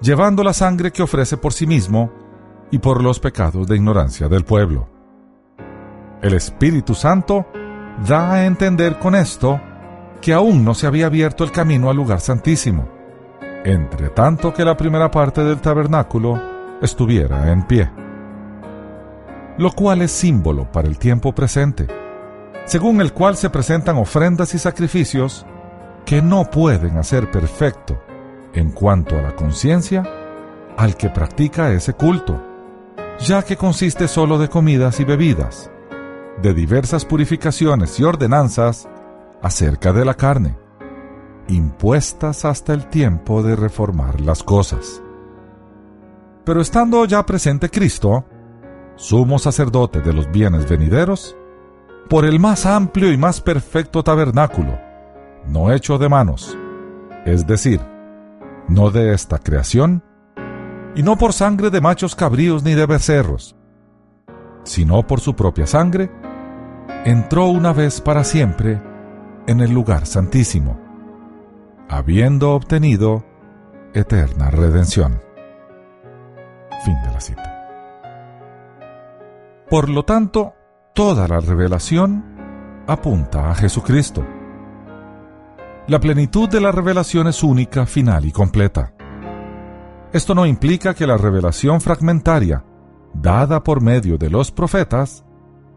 llevando 0.00 0.42
la 0.42 0.52
sangre 0.52 0.90
que 0.90 1.02
ofrece 1.02 1.36
por 1.36 1.52
sí 1.52 1.66
mismo 1.66 2.10
y 2.70 2.78
por 2.78 3.02
los 3.02 3.20
pecados 3.20 3.66
de 3.66 3.76
ignorancia 3.76 4.28
del 4.28 4.44
pueblo. 4.44 4.88
El 6.22 6.34
Espíritu 6.34 6.94
Santo 6.94 7.46
da 8.06 8.32
a 8.32 8.46
entender 8.46 8.98
con 8.98 9.14
esto 9.14 9.60
que 10.20 10.32
aún 10.32 10.64
no 10.64 10.74
se 10.74 10.86
había 10.86 11.06
abierto 11.06 11.44
el 11.44 11.52
camino 11.52 11.90
al 11.90 11.96
lugar 11.96 12.20
santísimo, 12.20 12.88
entre 13.64 14.08
tanto 14.10 14.52
que 14.52 14.64
la 14.64 14.76
primera 14.76 15.10
parte 15.10 15.44
del 15.44 15.60
tabernáculo 15.60 16.40
estuviera 16.80 17.52
en 17.52 17.66
pie. 17.66 17.90
Lo 19.58 19.72
cual 19.72 20.02
es 20.02 20.12
símbolo 20.12 20.70
para 20.70 20.88
el 20.88 20.98
tiempo 20.98 21.34
presente, 21.34 21.86
según 22.64 23.00
el 23.00 23.12
cual 23.12 23.36
se 23.36 23.50
presentan 23.50 23.96
ofrendas 23.96 24.54
y 24.54 24.58
sacrificios 24.58 25.46
que 26.08 26.22
no 26.22 26.50
pueden 26.50 26.96
hacer 26.96 27.30
perfecto 27.30 28.00
en 28.54 28.70
cuanto 28.70 29.18
a 29.18 29.20
la 29.20 29.36
conciencia 29.36 30.02
al 30.78 30.96
que 30.96 31.10
practica 31.10 31.70
ese 31.70 31.92
culto, 31.92 32.42
ya 33.18 33.42
que 33.42 33.58
consiste 33.58 34.08
solo 34.08 34.38
de 34.38 34.48
comidas 34.48 35.00
y 35.00 35.04
bebidas, 35.04 35.70
de 36.40 36.54
diversas 36.54 37.04
purificaciones 37.04 38.00
y 38.00 38.04
ordenanzas 38.04 38.88
acerca 39.42 39.92
de 39.92 40.06
la 40.06 40.14
carne, 40.14 40.56
impuestas 41.46 42.46
hasta 42.46 42.72
el 42.72 42.86
tiempo 42.86 43.42
de 43.42 43.54
reformar 43.54 44.22
las 44.22 44.42
cosas. 44.42 45.02
Pero 46.42 46.62
estando 46.62 47.04
ya 47.04 47.26
presente 47.26 47.68
Cristo, 47.68 48.24
sumo 48.96 49.38
sacerdote 49.38 50.00
de 50.00 50.14
los 50.14 50.30
bienes 50.30 50.66
venideros, 50.66 51.36
por 52.08 52.24
el 52.24 52.40
más 52.40 52.64
amplio 52.64 53.12
y 53.12 53.18
más 53.18 53.42
perfecto 53.42 54.02
tabernáculo, 54.02 54.87
no 55.48 55.72
hecho 55.72 55.98
de 55.98 56.08
manos, 56.08 56.56
es 57.24 57.46
decir, 57.46 57.80
no 58.68 58.90
de 58.90 59.14
esta 59.14 59.38
creación, 59.38 60.02
y 60.94 61.02
no 61.02 61.16
por 61.16 61.32
sangre 61.32 61.70
de 61.70 61.80
machos 61.80 62.14
cabríos 62.14 62.62
ni 62.62 62.74
de 62.74 62.86
becerros, 62.86 63.56
sino 64.64 65.06
por 65.06 65.20
su 65.20 65.34
propia 65.34 65.66
sangre, 65.66 66.10
entró 67.04 67.46
una 67.46 67.72
vez 67.72 68.00
para 68.00 68.24
siempre 68.24 68.80
en 69.46 69.60
el 69.60 69.72
lugar 69.72 70.06
santísimo, 70.06 70.78
habiendo 71.88 72.52
obtenido 72.52 73.24
eterna 73.94 74.50
redención. 74.50 75.22
Fin 76.84 76.96
de 77.02 77.12
la 77.12 77.20
cita. 77.20 77.54
Por 79.70 79.88
lo 79.88 80.04
tanto, 80.04 80.54
toda 80.94 81.28
la 81.28 81.40
revelación 81.40 82.24
apunta 82.86 83.50
a 83.50 83.54
Jesucristo. 83.54 84.24
La 85.88 86.00
plenitud 86.00 86.50
de 86.50 86.60
la 86.60 86.70
revelación 86.70 87.28
es 87.28 87.42
única, 87.42 87.86
final 87.86 88.26
y 88.26 88.30
completa. 88.30 88.92
Esto 90.12 90.34
no 90.34 90.44
implica 90.44 90.92
que 90.92 91.06
la 91.06 91.16
revelación 91.16 91.80
fragmentaria, 91.80 92.62
dada 93.14 93.64
por 93.64 93.80
medio 93.80 94.18
de 94.18 94.28
los 94.28 94.52
profetas, 94.52 95.24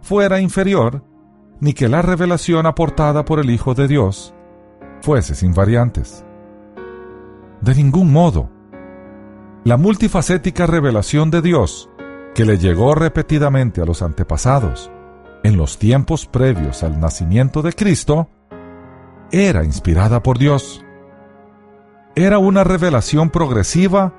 fuera 0.02 0.42
inferior 0.42 1.06
ni 1.62 1.74
que 1.74 1.88
la 1.88 2.02
revelación 2.02 2.66
aportada 2.66 3.24
por 3.24 3.40
el 3.40 3.50
Hijo 3.52 3.74
de 3.74 3.88
Dios 3.88 4.34
fuese 5.00 5.34
sin 5.34 5.54
variantes. 5.54 6.26
De 7.62 7.74
ningún 7.74 8.12
modo. 8.12 8.50
La 9.64 9.78
multifacética 9.78 10.68
revelación 10.68 11.32
de 11.32 11.42
Dios, 11.42 11.90
que 12.36 12.44
le 12.44 12.58
llegó 12.58 12.96
repetidamente 12.96 13.82
a 13.82 13.86
los 13.86 14.02
antepasados, 14.02 14.92
en 15.44 15.56
los 15.56 15.78
tiempos 15.78 16.26
previos 16.26 16.84
al 16.84 17.00
nacimiento 17.00 17.62
de 17.62 17.72
Cristo, 17.72 18.28
era 19.32 19.64
inspirada 19.64 20.22
por 20.22 20.38
Dios. 20.38 20.84
Era 22.16 22.38
una 22.38 22.64
revelación 22.64 23.30
progresiva 23.30 24.14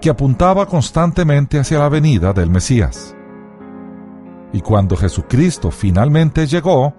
que 0.00 0.10
apuntaba 0.10 0.66
constantemente 0.66 1.58
hacia 1.58 1.78
la 1.78 1.88
venida 1.88 2.32
del 2.32 2.50
Mesías. 2.50 3.16
Y 4.52 4.60
cuando 4.60 4.96
Jesucristo 4.96 5.70
finalmente 5.70 6.46
llegó, 6.46 6.94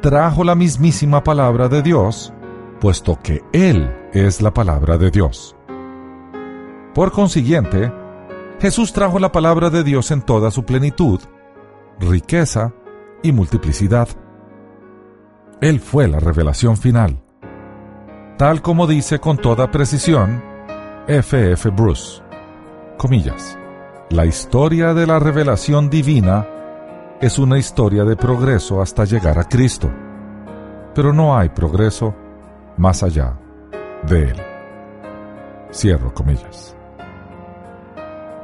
trajo 0.00 0.44
la 0.44 0.54
mismísima 0.54 1.22
palabra 1.22 1.68
de 1.68 1.82
Dios, 1.82 2.32
puesto 2.80 3.18
que 3.22 3.42
Él 3.52 3.90
es 4.12 4.42
la 4.42 4.52
palabra 4.52 4.98
de 4.98 5.10
Dios. 5.10 5.56
Por 6.94 7.12
consiguiente, 7.12 7.92
Jesús 8.60 8.92
trajo 8.92 9.18
la 9.18 9.32
palabra 9.32 9.70
de 9.70 9.82
Dios 9.84 10.10
en 10.10 10.22
toda 10.22 10.50
su 10.50 10.64
plenitud, 10.64 11.20
riqueza 11.98 12.74
y 13.22 13.32
multiplicidad. 13.32 14.08
Él 15.62 15.78
fue 15.78 16.08
la 16.08 16.18
revelación 16.18 16.76
final, 16.76 17.22
tal 18.36 18.62
como 18.62 18.88
dice 18.88 19.20
con 19.20 19.36
toda 19.36 19.70
precisión 19.70 20.42
F. 21.06 21.52
F. 21.52 21.70
Bruce. 21.70 22.20
Comillas. 22.98 23.56
La 24.10 24.26
historia 24.26 24.92
de 24.92 25.06
la 25.06 25.20
revelación 25.20 25.88
divina 25.88 26.44
es 27.20 27.38
una 27.38 27.58
historia 27.58 28.02
de 28.02 28.16
progreso 28.16 28.82
hasta 28.82 29.04
llegar 29.04 29.38
a 29.38 29.44
Cristo. 29.44 29.88
pero 30.96 31.12
no 31.12 31.38
hay 31.38 31.48
progreso 31.48 32.12
más 32.76 33.04
allá 33.04 33.38
de 34.08 34.30
él. 34.30 34.42
Cierro 35.72 36.12
comillas. 36.12 36.76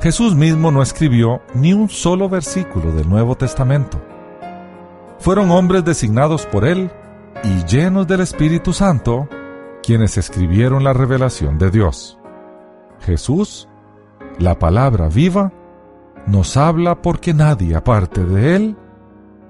Jesús 0.01 0.37
mismo 0.37 0.71
no 0.71 0.83
escribió 0.83 1.43
ni 1.53 1.73
un 1.73 1.89
solo 1.89 2.29
versículo 2.29 2.93
del 2.93 3.09
Nuevo 3.09 3.35
Testamento. 3.35 4.01
Fueron 5.19 5.51
hombres 5.51 5.85
designados 5.85 6.47
por 6.47 6.65
él 6.65 6.93
y 7.45 7.65
llenos 7.65 8.07
del 8.07 8.21
Espíritu 8.21 8.73
Santo 8.73 9.29
quienes 9.83 10.19
escribieron 10.19 10.85
la 10.85 10.93
revelación 10.93 11.59
de 11.59 11.71
Dios. 11.71 12.19
Jesús, 13.01 13.69
la 14.39 14.59
palabra 14.59 15.09
viva, 15.09 15.53
nos 16.27 16.57
habla 16.57 17.01
porque 17.01 17.33
nadie 17.33 17.75
aparte 17.75 18.25
de 18.25 18.57
él 18.57 18.77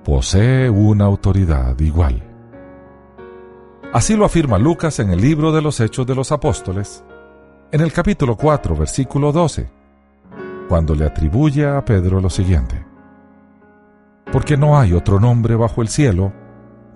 posee 0.04 0.70
una 0.70 1.06
autoridad 1.06 1.78
igual. 1.80 2.22
Así 3.92 4.16
lo 4.16 4.26
afirma 4.26 4.58
Lucas 4.58 4.98
en 5.00 5.10
el 5.10 5.20
libro 5.20 5.50
de 5.50 5.62
los 5.62 5.80
Hechos 5.80 6.06
de 6.06 6.14
los 6.14 6.30
Apóstoles, 6.30 7.02
en 7.72 7.80
el 7.80 7.92
capítulo 7.92 8.36
4, 8.36 8.76
versículo 8.76 9.32
12, 9.32 9.70
cuando 10.68 10.94
le 10.94 11.06
atribuye 11.06 11.66
a 11.66 11.82
Pedro 11.84 12.20
lo 12.20 12.30
siguiente. 12.30 12.84
Porque 14.30 14.56
no 14.58 14.78
hay 14.78 14.92
otro 14.92 15.18
nombre 15.18 15.56
bajo 15.56 15.80
el 15.80 15.88
cielo 15.88 16.32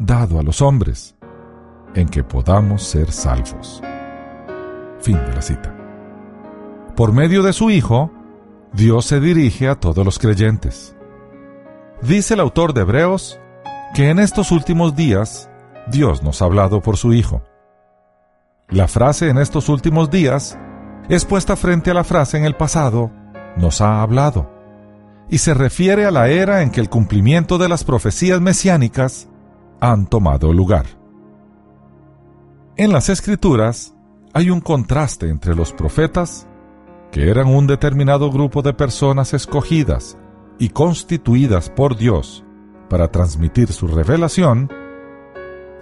dado 0.06 0.40
a 0.40 0.42
los 0.42 0.62
hombres 0.62 1.14
en 1.94 2.08
que 2.08 2.24
podamos 2.24 2.82
ser 2.82 3.12
salvos. 3.12 3.80
Fin 5.00 5.16
de 5.16 5.34
la 5.34 5.42
cita. 5.42 5.74
Por 6.96 7.12
medio 7.12 7.42
de 7.42 7.52
su 7.52 7.70
Hijo, 7.70 8.10
Dios 8.72 9.06
se 9.06 9.20
dirige 9.20 9.68
a 9.68 9.76
todos 9.76 10.04
los 10.04 10.18
creyentes. 10.18 10.96
Dice 12.02 12.34
el 12.34 12.40
autor 12.40 12.74
de 12.74 12.80
Hebreos 12.80 13.38
que 13.94 14.10
en 14.10 14.18
estos 14.18 14.50
últimos 14.50 14.96
días 14.96 15.48
Dios 15.88 16.22
nos 16.22 16.42
ha 16.42 16.46
hablado 16.46 16.80
por 16.80 16.96
su 16.96 17.12
Hijo. 17.12 17.42
La 18.68 18.88
frase 18.88 19.28
en 19.28 19.38
estos 19.38 19.68
últimos 19.68 20.10
días 20.10 20.58
es 21.08 21.24
puesta 21.24 21.56
frente 21.56 21.90
a 21.90 21.94
la 21.94 22.04
frase 22.04 22.38
en 22.38 22.44
el 22.44 22.56
pasado, 22.56 23.10
nos 23.56 23.80
ha 23.80 24.02
hablado, 24.02 24.50
y 25.28 25.38
se 25.38 25.52
refiere 25.54 26.06
a 26.06 26.10
la 26.10 26.28
era 26.28 26.62
en 26.62 26.70
que 26.70 26.80
el 26.80 26.88
cumplimiento 26.88 27.58
de 27.58 27.68
las 27.68 27.84
profecías 27.84 28.40
mesiánicas 28.40 29.28
han 29.82 30.06
tomado 30.06 30.52
lugar. 30.52 30.86
En 32.76 32.92
las 32.92 33.08
escrituras 33.08 33.96
hay 34.32 34.48
un 34.48 34.60
contraste 34.60 35.28
entre 35.28 35.56
los 35.56 35.72
profetas, 35.72 36.46
que 37.10 37.28
eran 37.28 37.48
un 37.48 37.66
determinado 37.66 38.30
grupo 38.30 38.62
de 38.62 38.74
personas 38.74 39.34
escogidas 39.34 40.16
y 40.60 40.68
constituidas 40.68 41.68
por 41.68 41.96
Dios 41.96 42.44
para 42.88 43.08
transmitir 43.08 43.72
su 43.72 43.88
revelación, 43.88 44.70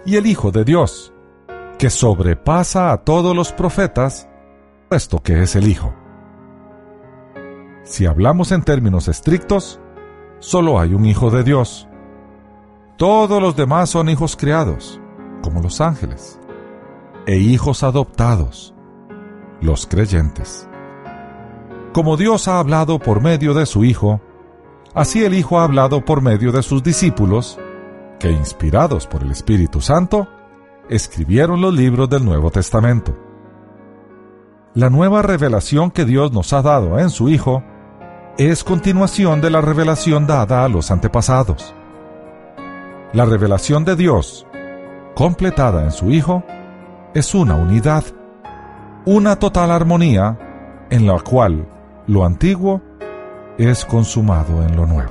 y 0.06 0.16
el 0.16 0.26
Hijo 0.26 0.50
de 0.50 0.64
Dios, 0.64 1.12
que 1.78 1.90
sobrepasa 1.90 2.92
a 2.92 3.04
todos 3.04 3.36
los 3.36 3.52
profetas, 3.52 4.30
puesto 4.88 5.22
que 5.22 5.42
es 5.42 5.56
el 5.56 5.68
Hijo. 5.68 5.92
Si 7.84 8.06
hablamos 8.06 8.50
en 8.50 8.62
términos 8.62 9.08
estrictos, 9.08 9.78
solo 10.38 10.80
hay 10.80 10.94
un 10.94 11.04
Hijo 11.04 11.30
de 11.30 11.44
Dios. 11.44 11.86
Todos 13.00 13.40
los 13.40 13.56
demás 13.56 13.88
son 13.88 14.10
hijos 14.10 14.36
creados, 14.36 15.00
como 15.40 15.62
los 15.62 15.80
ángeles, 15.80 16.38
e 17.24 17.38
hijos 17.38 17.82
adoptados, 17.82 18.74
los 19.62 19.86
creyentes. 19.86 20.68
Como 21.94 22.18
Dios 22.18 22.46
ha 22.46 22.58
hablado 22.58 22.98
por 22.98 23.22
medio 23.22 23.54
de 23.54 23.64
su 23.64 23.84
Hijo, 23.84 24.20
así 24.92 25.24
el 25.24 25.32
Hijo 25.32 25.58
ha 25.58 25.64
hablado 25.64 26.04
por 26.04 26.20
medio 26.20 26.52
de 26.52 26.62
sus 26.62 26.82
discípulos, 26.82 27.58
que 28.18 28.30
inspirados 28.30 29.06
por 29.06 29.22
el 29.22 29.30
Espíritu 29.30 29.80
Santo, 29.80 30.28
escribieron 30.90 31.62
los 31.62 31.72
libros 31.72 32.10
del 32.10 32.22
Nuevo 32.22 32.50
Testamento. 32.50 33.16
La 34.74 34.90
nueva 34.90 35.22
revelación 35.22 35.90
que 35.90 36.04
Dios 36.04 36.32
nos 36.32 36.52
ha 36.52 36.60
dado 36.60 36.98
en 36.98 37.08
su 37.08 37.30
Hijo 37.30 37.64
es 38.36 38.62
continuación 38.62 39.40
de 39.40 39.48
la 39.48 39.62
revelación 39.62 40.26
dada 40.26 40.66
a 40.66 40.68
los 40.68 40.90
antepasados. 40.90 41.74
La 43.12 43.24
revelación 43.24 43.84
de 43.84 43.96
Dios, 43.96 44.46
completada 45.16 45.82
en 45.82 45.90
su 45.90 46.12
Hijo, 46.12 46.44
es 47.12 47.34
una 47.34 47.56
unidad, 47.56 48.04
una 49.04 49.36
total 49.36 49.72
armonía 49.72 50.86
en 50.90 51.08
la 51.08 51.18
cual 51.18 51.66
lo 52.06 52.24
antiguo 52.24 52.80
es 53.58 53.84
consumado 53.84 54.62
en 54.62 54.76
lo 54.76 54.86
nuevo. 54.86 55.10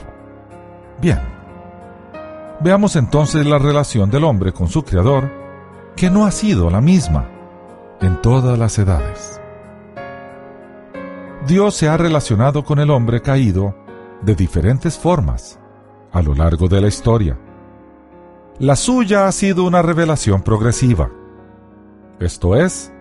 Bien, 1.01 1.19
veamos 2.61 2.95
entonces 2.95 3.45
la 3.45 3.57
relación 3.57 4.09
del 4.09 4.23
hombre 4.23 4.53
con 4.53 4.69
su 4.69 4.83
Creador, 4.83 5.29
que 5.97 6.09
no 6.09 6.25
ha 6.25 6.31
sido 6.31 6.69
la 6.69 6.79
misma 6.79 7.27
en 7.99 8.21
todas 8.21 8.57
las 8.57 8.79
edades. 8.79 9.41
Dios 11.45 11.75
se 11.75 11.89
ha 11.89 11.97
relacionado 11.97 12.63
con 12.63 12.79
el 12.79 12.91
hombre 12.91 13.21
caído 13.21 13.75
de 14.21 14.35
diferentes 14.35 14.97
formas 14.97 15.59
a 16.13 16.21
lo 16.21 16.33
largo 16.33 16.69
de 16.69 16.79
la 16.79 16.87
historia. 16.87 17.37
La 18.59 18.75
suya 18.75 19.25
ha 19.25 19.31
sido 19.31 19.63
una 19.63 19.81
revelación 19.81 20.41
progresiva. 20.41 21.09
Esto 22.19 22.57
es, 22.57 22.91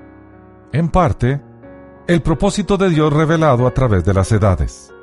en 0.72 0.88
parte, 0.88 1.42
el 2.06 2.22
propósito 2.22 2.76
de 2.76 2.90
Dios 2.90 3.12
revelado 3.12 3.66
a 3.66 3.74
través 3.74 4.04
de 4.04 4.14
las 4.14 4.30
edades. 4.30 4.94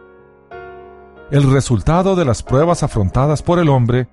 El 1.29 1.51
resultado 1.51 2.15
de 2.15 2.23
las 2.23 2.41
pruebas 2.41 2.83
afrontadas 2.83 3.43
por 3.43 3.59
el 3.59 3.67
hombre 3.67 4.07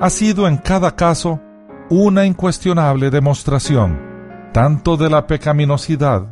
ha 0.00 0.10
sido 0.10 0.48
en 0.48 0.56
cada 0.56 0.96
caso 0.96 1.40
una 1.88 2.26
incuestionable 2.26 3.10
demostración 3.10 4.50
tanto 4.52 4.96
de 4.96 5.08
la 5.08 5.26
pecaminosidad 5.26 6.26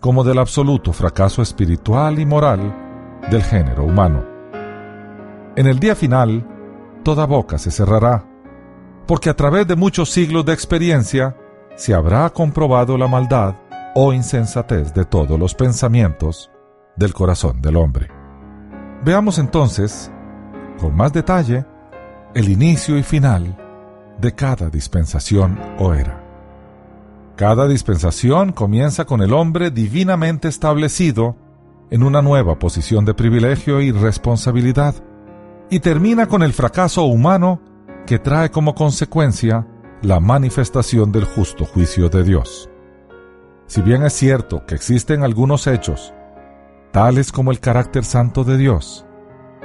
como 0.00 0.22
del 0.22 0.38
absoluto 0.38 0.92
fracaso 0.92 1.40
espiritual 1.40 2.18
y 2.18 2.26
moral 2.26 3.22
del 3.30 3.42
género 3.42 3.84
humano. 3.84 4.22
En 5.56 5.66
el 5.66 5.78
día 5.78 5.94
final, 5.94 6.44
toda 7.04 7.24
boca 7.24 7.56
se 7.56 7.70
cerrará, 7.70 8.26
porque 9.06 9.30
a 9.30 9.34
través 9.34 9.66
de 9.66 9.76
muchos 9.76 10.10
siglos 10.10 10.44
de 10.44 10.52
experiencia 10.52 11.36
se 11.76 11.94
habrá 11.94 12.28
comprobado 12.30 12.96
la 12.98 13.08
maldad 13.08 13.56
o 13.94 14.12
insensatez 14.12 14.94
de 14.94 15.04
todos 15.04 15.38
los 15.38 15.54
pensamientos 15.54 16.50
del 16.96 17.12
corazón 17.12 17.60
del 17.60 17.76
hombre. 17.76 18.08
Veamos 19.04 19.38
entonces, 19.38 20.10
con 20.78 20.94
más 20.94 21.12
detalle, 21.12 21.66
el 22.34 22.48
inicio 22.48 22.96
y 22.96 23.02
final 23.02 23.56
de 24.20 24.34
cada 24.34 24.70
dispensación 24.70 25.58
o 25.78 25.92
era. 25.94 26.22
Cada 27.36 27.66
dispensación 27.66 28.52
comienza 28.52 29.04
con 29.04 29.22
el 29.22 29.32
hombre 29.32 29.70
divinamente 29.70 30.48
establecido 30.48 31.36
en 31.90 32.02
una 32.02 32.22
nueva 32.22 32.58
posición 32.58 33.04
de 33.04 33.14
privilegio 33.14 33.80
y 33.80 33.90
responsabilidad, 33.90 34.94
y 35.68 35.80
termina 35.80 36.26
con 36.26 36.42
el 36.42 36.52
fracaso 36.52 37.04
humano 37.04 37.60
que 38.06 38.18
trae 38.18 38.50
como 38.50 38.74
consecuencia 38.74 39.66
la 40.02 40.20
manifestación 40.20 41.12
del 41.12 41.24
justo 41.24 41.64
juicio 41.64 42.08
de 42.08 42.24
Dios. 42.24 42.68
Si 43.66 43.80
bien 43.80 44.02
es 44.02 44.12
cierto 44.12 44.66
que 44.66 44.74
existen 44.74 45.22
algunos 45.22 45.66
hechos, 45.66 46.12
tales 46.90 47.32
como 47.32 47.52
el 47.52 47.60
carácter 47.60 48.04
santo 48.04 48.44
de 48.44 48.58
Dios, 48.58 49.06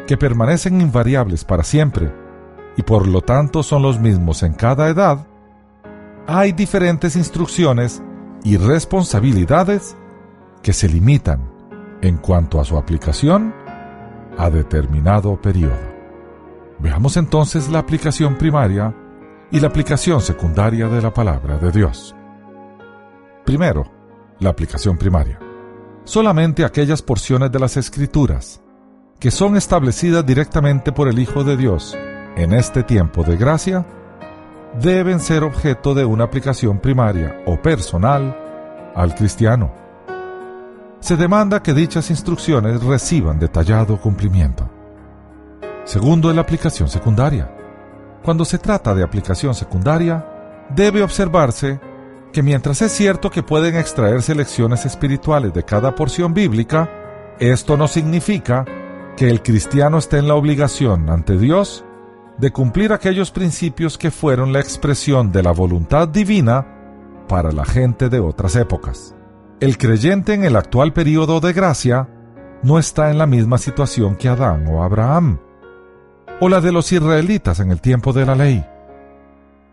que 0.06 0.18
permanecen 0.18 0.80
invariables 0.80 1.44
para 1.44 1.64
siempre, 1.64 2.14
y 2.78 2.84
por 2.84 3.08
lo 3.08 3.22
tanto 3.22 3.64
son 3.64 3.82
los 3.82 4.00
mismos 4.00 4.44
en 4.44 4.54
cada 4.54 4.88
edad, 4.88 5.28
hay 6.28 6.52
diferentes 6.52 7.16
instrucciones 7.16 8.02
y 8.44 8.58
responsabilidades 8.58 9.98
que 10.62 10.74
se 10.74 10.88
limitan 10.88 11.52
en 12.02 12.18
cuanto 12.18 12.62
a 12.62 12.66
su 12.66 12.78
aplicación 12.78 13.54
a 14.38 14.50
determinado 14.50 15.42
periodo. 15.42 15.97
Veamos 16.80 17.18
entonces 17.18 17.70
la 17.70 17.80
aplicación 17.80 18.38
primaria 18.38 18.94
y 19.52 19.60
la 19.60 19.68
aplicación 19.68 20.22
secundaria 20.22 20.88
de 20.88 21.02
la 21.02 21.14
palabra 21.14 21.58
de 21.58 21.72
Dios. 21.72 22.16
Primero, 23.46 23.92
la 24.40 24.50
aplicación 24.50 24.98
primaria. 24.98 25.40
Solamente 26.04 26.64
aquellas 26.64 27.02
porciones 27.02 27.52
de 27.52 27.60
las 27.60 27.78
Escrituras 27.78 28.62
que 29.20 29.32
son 29.32 29.58
establecidas 29.58 30.26
directamente 30.26 30.92
por 30.92 31.08
el 31.08 31.18
Hijo 31.18 31.44
de 31.44 31.58
Dios 31.58 31.98
en 32.36 32.54
este 32.54 32.84
tiempo 32.84 33.24
de 33.24 33.36
gracia 33.36 33.86
deben 34.80 35.20
ser 35.20 35.44
objeto 35.44 35.96
de 35.96 36.06
una 36.06 36.26
aplicación 36.26 36.80
primaria 36.80 37.42
o 37.48 37.60
personal 37.60 38.38
al 38.96 39.16
cristiano. 39.16 39.72
Se 41.00 41.16
demanda 41.16 41.64
que 41.64 41.74
dichas 41.74 42.12
instrucciones 42.12 42.84
reciban 42.84 43.40
detallado 43.40 44.00
cumplimiento. 44.00 44.70
Segundo, 45.88 46.34
la 46.34 46.42
aplicación 46.42 46.90
secundaria. 46.90 47.50
Cuando 48.22 48.44
se 48.44 48.58
trata 48.58 48.94
de 48.94 49.04
aplicación 49.04 49.56
secundaria, 49.56 50.66
debe 50.76 51.02
observarse 51.02 51.80
que 52.34 52.44
mientras 52.44 52.82
es 52.82 52.92
cierto 52.92 53.32
que 53.32 53.42
pueden 53.42 53.78
extraerse 53.78 54.36
lecciones 54.36 54.86
espirituales 54.86 55.54
de 55.54 55.64
cada 55.64 55.96
porción 55.96 56.34
bíblica, 56.34 56.90
esto 57.40 57.78
no 57.78 57.88
significa 57.88 58.66
que 59.16 59.30
el 59.30 59.42
cristiano 59.42 59.98
esté 59.98 60.18
en 60.18 60.28
la 60.28 60.36
obligación 60.36 61.10
ante 61.10 61.38
Dios 61.38 61.86
de 62.38 62.52
cumplir 62.52 62.92
aquellos 62.92 63.32
principios 63.32 63.98
que 63.98 64.12
fueron 64.12 64.52
la 64.52 64.60
expresión 64.60 65.32
de 65.32 65.42
la 65.42 65.52
voluntad 65.54 66.10
divina 66.10 66.68
para 67.30 67.54
la 67.54 67.64
gente 67.64 68.10
de 68.10 68.20
otras 68.20 68.58
épocas. 68.58 69.16
El 69.62 69.78
creyente 69.78 70.34
en 70.34 70.44
el 70.44 70.58
actual 70.58 70.92
período 70.92 71.40
de 71.40 71.54
gracia 71.54 72.10
no 72.62 72.78
está 72.78 73.10
en 73.10 73.18
la 73.18 73.26
misma 73.26 73.58
situación 73.58 74.18
que 74.18 74.28
Adán 74.28 74.68
o 74.68 74.84
Abraham, 74.84 75.40
o 76.40 76.50
la 76.50 76.62
de 76.62 76.72
los 76.72 76.92
israelitas 76.92 77.60
en 77.60 77.72
el 77.72 77.82
tiempo 77.82 78.14
de 78.14 78.26
la 78.26 78.36
ley, 78.36 78.66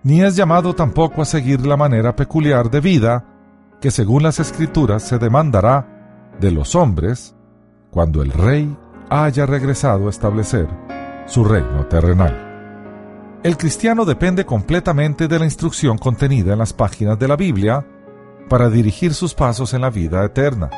ni 0.02 0.22
es 0.22 0.36
llamado 0.36 0.74
tampoco 0.74 1.22
a 1.22 1.24
seguir 1.24 1.66
la 1.66 1.76
manera 1.76 2.14
peculiar 2.14 2.70
de 2.70 2.80
vida 2.80 3.24
que 3.80 3.90
según 3.90 4.22
las 4.22 4.40
escrituras 4.40 5.02
se 5.02 5.18
demandará 5.18 6.32
de 6.40 6.50
los 6.50 6.74
hombres 6.74 7.34
cuando 7.90 8.22
el 8.22 8.30
rey 8.32 8.76
haya 9.10 9.46
regresado 9.46 10.06
a 10.06 10.10
establecer 10.10 10.68
su 11.26 11.44
reino 11.44 11.86
terrenal. 11.86 12.40
El 13.42 13.58
cristiano 13.58 14.06
depende 14.06 14.46
completamente 14.46 15.28
de 15.28 15.38
la 15.38 15.44
instrucción 15.44 15.98
contenida 15.98 16.54
en 16.54 16.58
las 16.58 16.72
páginas 16.72 17.18
de 17.18 17.28
la 17.28 17.36
Biblia 17.36 17.86
para 18.48 18.70
dirigir 18.70 19.12
sus 19.12 19.34
pasos 19.34 19.74
en 19.74 19.82
la 19.82 19.90
vida 19.90 20.24
eterna. 20.24 20.70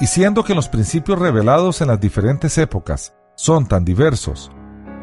Y 0.00 0.06
siendo 0.06 0.42
que 0.42 0.54
los 0.54 0.68
principios 0.68 1.18
revelados 1.18 1.80
en 1.82 1.88
las 1.88 2.00
diferentes 2.00 2.56
épocas 2.56 3.14
son 3.34 3.66
tan 3.66 3.84
diversos 3.84 4.50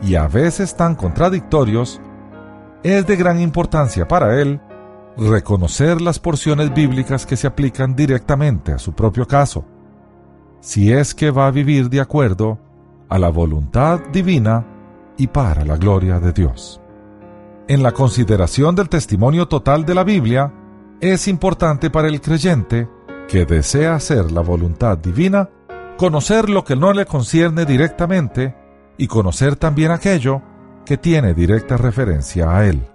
y 0.01 0.15
a 0.15 0.27
veces 0.27 0.75
tan 0.75 0.95
contradictorios, 0.95 2.01
es 2.83 3.05
de 3.05 3.15
gran 3.15 3.39
importancia 3.39 4.07
para 4.07 4.41
él 4.41 4.62
reconocer 5.17 5.99
las 5.99 6.19
porciones 6.19 6.73
bíblicas 6.73 7.25
que 7.25 7.35
se 7.35 7.47
aplican 7.47 7.95
directamente 7.95 8.71
a 8.71 8.79
su 8.79 8.93
propio 8.93 9.27
caso, 9.27 9.65
si 10.62 10.91
es 10.91 11.13
que 11.13 11.31
va 11.31 11.47
a 11.47 11.51
vivir 11.51 11.89
de 11.89 11.99
acuerdo 11.99 12.57
a 13.09 13.19
la 13.19 13.29
voluntad 13.29 13.99
divina 14.12 14.65
y 15.17 15.27
para 15.27 15.65
la 15.65 15.75
gloria 15.75 16.19
de 16.19 16.31
Dios. 16.31 16.79
En 17.67 17.83
la 17.83 17.91
consideración 17.91 18.75
del 18.75 18.89
testimonio 18.89 19.47
total 19.47 19.85
de 19.85 19.95
la 19.95 20.03
Biblia, 20.03 20.53
es 21.01 21.27
importante 21.27 21.89
para 21.89 22.07
el 22.07 22.21
creyente 22.21 22.89
que 23.27 23.45
desea 23.45 23.95
hacer 23.95 24.31
la 24.31 24.41
voluntad 24.41 24.97
divina, 24.97 25.49
conocer 25.97 26.49
lo 26.49 26.63
que 26.63 26.75
no 26.75 26.93
le 26.93 27.05
concierne 27.05 27.65
directamente 27.65 28.55
y 28.99 29.07
conocer 29.07 29.55
también 29.55 29.91
aquello 29.91 30.43
que 30.85 30.97
tiene 30.97 31.33
directa 31.33 31.77
referencia 31.77 32.55
a 32.55 32.67
él. 32.67 32.85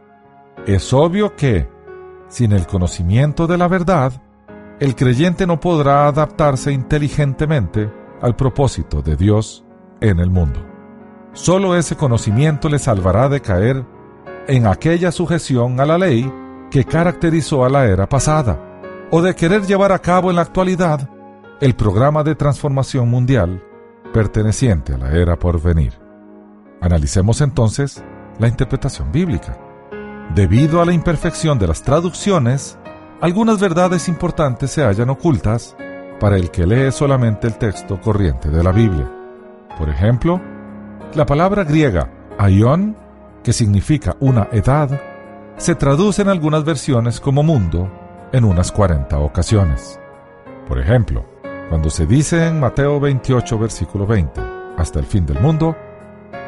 Es 0.66 0.92
obvio 0.92 1.34
que, 1.34 1.66
sin 2.28 2.52
el 2.52 2.66
conocimiento 2.66 3.46
de 3.46 3.56
la 3.58 3.68
verdad, 3.68 4.12
el 4.80 4.94
creyente 4.94 5.46
no 5.46 5.58
podrá 5.58 6.06
adaptarse 6.06 6.72
inteligentemente 6.72 7.90
al 8.20 8.36
propósito 8.36 9.00
de 9.00 9.16
Dios 9.16 9.64
en 10.00 10.20
el 10.20 10.30
mundo. 10.30 10.60
Solo 11.32 11.74
ese 11.74 11.96
conocimiento 11.96 12.68
le 12.68 12.78
salvará 12.78 13.28
de 13.30 13.40
caer 13.40 13.84
en 14.46 14.66
aquella 14.66 15.10
sujeción 15.10 15.80
a 15.80 15.86
la 15.86 15.96
ley 15.96 16.30
que 16.70 16.84
caracterizó 16.84 17.64
a 17.64 17.70
la 17.70 17.86
era 17.86 18.08
pasada, 18.08 18.60
o 19.10 19.22
de 19.22 19.34
querer 19.34 19.62
llevar 19.62 19.92
a 19.92 20.00
cabo 20.00 20.28
en 20.28 20.36
la 20.36 20.42
actualidad 20.42 21.08
el 21.60 21.74
programa 21.74 22.22
de 22.22 22.34
transformación 22.34 23.08
mundial 23.08 23.62
perteneciente 24.14 24.94
a 24.94 24.98
la 24.98 25.11
era 25.11 25.37
por 25.37 25.61
venir. 25.61 25.92
Analicemos 26.81 27.40
entonces 27.40 28.03
la 28.38 28.46
interpretación 28.46 29.11
bíblica. 29.11 29.59
Debido 30.35 30.81
a 30.81 30.87
la 30.87 30.92
imperfección 30.92 31.59
de 31.59 31.66
las 31.66 31.83
traducciones, 31.83 32.79
algunas 33.20 33.61
verdades 33.61 34.09
importantes 34.09 34.70
se 34.70 34.85
hallan 34.85 35.11
ocultas 35.11 35.77
para 36.20 36.37
el 36.37 36.53
que 36.53 36.64
lee 36.64 36.92
solamente 36.92 37.48
el 37.48 37.59
texto 37.59 38.00
corriente 38.00 38.50
de 38.50 38.62
la 38.62 38.70
Biblia. 38.70 39.11
Por 39.77 39.88
ejemplo, 39.88 40.40
la 41.14 41.27
palabra 41.27 41.64
griega 41.64 42.09
aion, 42.38 42.96
que 43.42 43.53
significa 43.53 44.16
una 44.20 44.48
edad, 44.53 45.00
se 45.57 45.74
traduce 45.74 46.22
en 46.22 46.29
algunas 46.29 46.64
versiones 46.64 47.18
como 47.18 47.42
mundo 47.42 47.90
en 48.33 48.44
unas 48.44 48.70
40 48.70 49.18
ocasiones. 49.18 49.98
Por 50.68 50.79
ejemplo, 50.79 51.34
cuando 51.68 51.90
se 51.90 52.07
dice 52.07 52.46
en 52.46 52.61
Mateo 52.61 53.00
28, 53.00 53.59
versículo 53.59 54.07
20, 54.07 54.40
hasta 54.77 54.98
el 54.98 55.07
fin 55.07 55.27
del 55.27 55.40
mundo, 55.40 55.77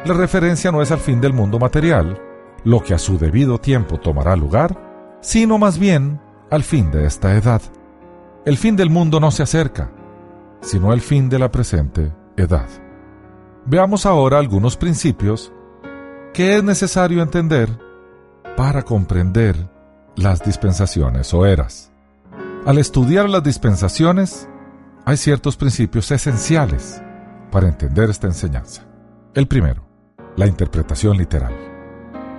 la 0.05 0.13
referencia 0.13 0.71
no 0.71 0.81
es 0.81 0.91
al 0.91 0.99
fin 0.99 1.19
del 1.19 1.33
mundo 1.33 1.59
material, 1.59 2.21
lo 2.63 2.81
que 2.81 2.93
a 2.93 2.97
su 2.97 3.17
debido 3.17 3.57
tiempo 3.59 3.97
tomará 3.99 4.35
lugar, 4.35 5.17
sino 5.21 5.57
más 5.57 5.79
bien 5.79 6.19
al 6.49 6.63
fin 6.63 6.91
de 6.91 7.05
esta 7.05 7.35
edad. 7.35 7.61
El 8.45 8.57
fin 8.57 8.75
del 8.75 8.89
mundo 8.89 9.19
no 9.19 9.31
se 9.31 9.43
acerca, 9.43 9.91
sino 10.61 10.93
el 10.93 11.01
fin 11.01 11.29
de 11.29 11.39
la 11.39 11.51
presente 11.51 12.13
edad. 12.37 12.67
Veamos 13.65 14.05
ahora 14.05 14.37
algunos 14.37 14.77
principios 14.77 15.51
que 16.33 16.55
es 16.55 16.63
necesario 16.63 17.21
entender 17.21 17.69
para 18.55 18.83
comprender 18.83 19.55
las 20.15 20.43
dispensaciones 20.43 21.33
o 21.33 21.45
eras. 21.45 21.91
Al 22.65 22.77
estudiar 22.77 23.29
las 23.29 23.43
dispensaciones, 23.43 24.47
hay 25.07 25.15
ciertos 25.15 25.55
principios 25.55 26.11
esenciales 26.11 27.01
para 27.49 27.69
entender 27.69 28.09
esta 28.09 28.27
enseñanza. 28.27 28.83
El 29.33 29.47
primero, 29.47 29.87
la 30.35 30.47
interpretación 30.47 31.15
literal. 31.15 31.53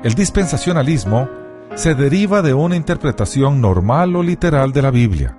El 0.05 0.13
dispensacionalismo 0.13 1.31
se 1.75 1.95
deriva 1.95 2.43
de 2.43 2.53
una 2.53 2.77
interpretación 2.77 3.63
normal 3.63 4.15
o 4.17 4.23
literal 4.23 4.75
de 4.75 4.83
la 4.83 4.91
Biblia. 4.91 5.35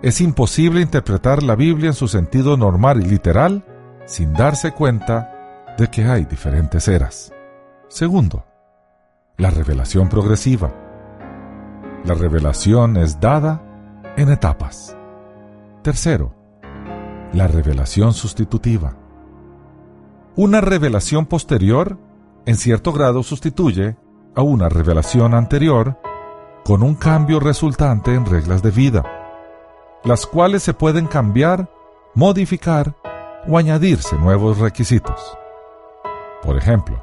Es 0.00 0.22
imposible 0.22 0.80
interpretar 0.80 1.42
la 1.42 1.54
Biblia 1.54 1.88
en 1.88 1.94
su 1.94 2.08
sentido 2.08 2.56
normal 2.56 3.02
y 3.02 3.10
literal 3.10 3.62
sin 4.06 4.32
darse 4.32 4.72
cuenta 4.72 5.74
de 5.76 5.88
que 5.88 6.04
hay 6.04 6.24
diferentes 6.24 6.88
eras. 6.88 7.30
Segundo, 7.88 8.46
la 9.36 9.50
revelación 9.50 10.08
progresiva. 10.08 10.72
La 12.06 12.14
revelación 12.14 12.96
es 12.96 13.20
dada 13.20 13.60
en 14.16 14.30
etapas. 14.30 14.96
Tercero, 15.82 16.39
la 17.32 17.46
revelación 17.46 18.12
sustitutiva. 18.12 18.96
Una 20.36 20.60
revelación 20.60 21.26
posterior, 21.26 21.98
en 22.46 22.56
cierto 22.56 22.92
grado, 22.92 23.22
sustituye 23.22 23.96
a 24.34 24.42
una 24.42 24.68
revelación 24.68 25.34
anterior 25.34 25.98
con 26.64 26.82
un 26.82 26.94
cambio 26.94 27.40
resultante 27.40 28.14
en 28.14 28.26
reglas 28.26 28.62
de 28.62 28.70
vida, 28.70 29.04
las 30.04 30.26
cuales 30.26 30.62
se 30.62 30.74
pueden 30.74 31.06
cambiar, 31.06 31.70
modificar 32.14 32.94
o 33.48 33.58
añadirse 33.58 34.16
nuevos 34.16 34.58
requisitos. 34.58 35.36
Por 36.42 36.56
ejemplo, 36.56 37.02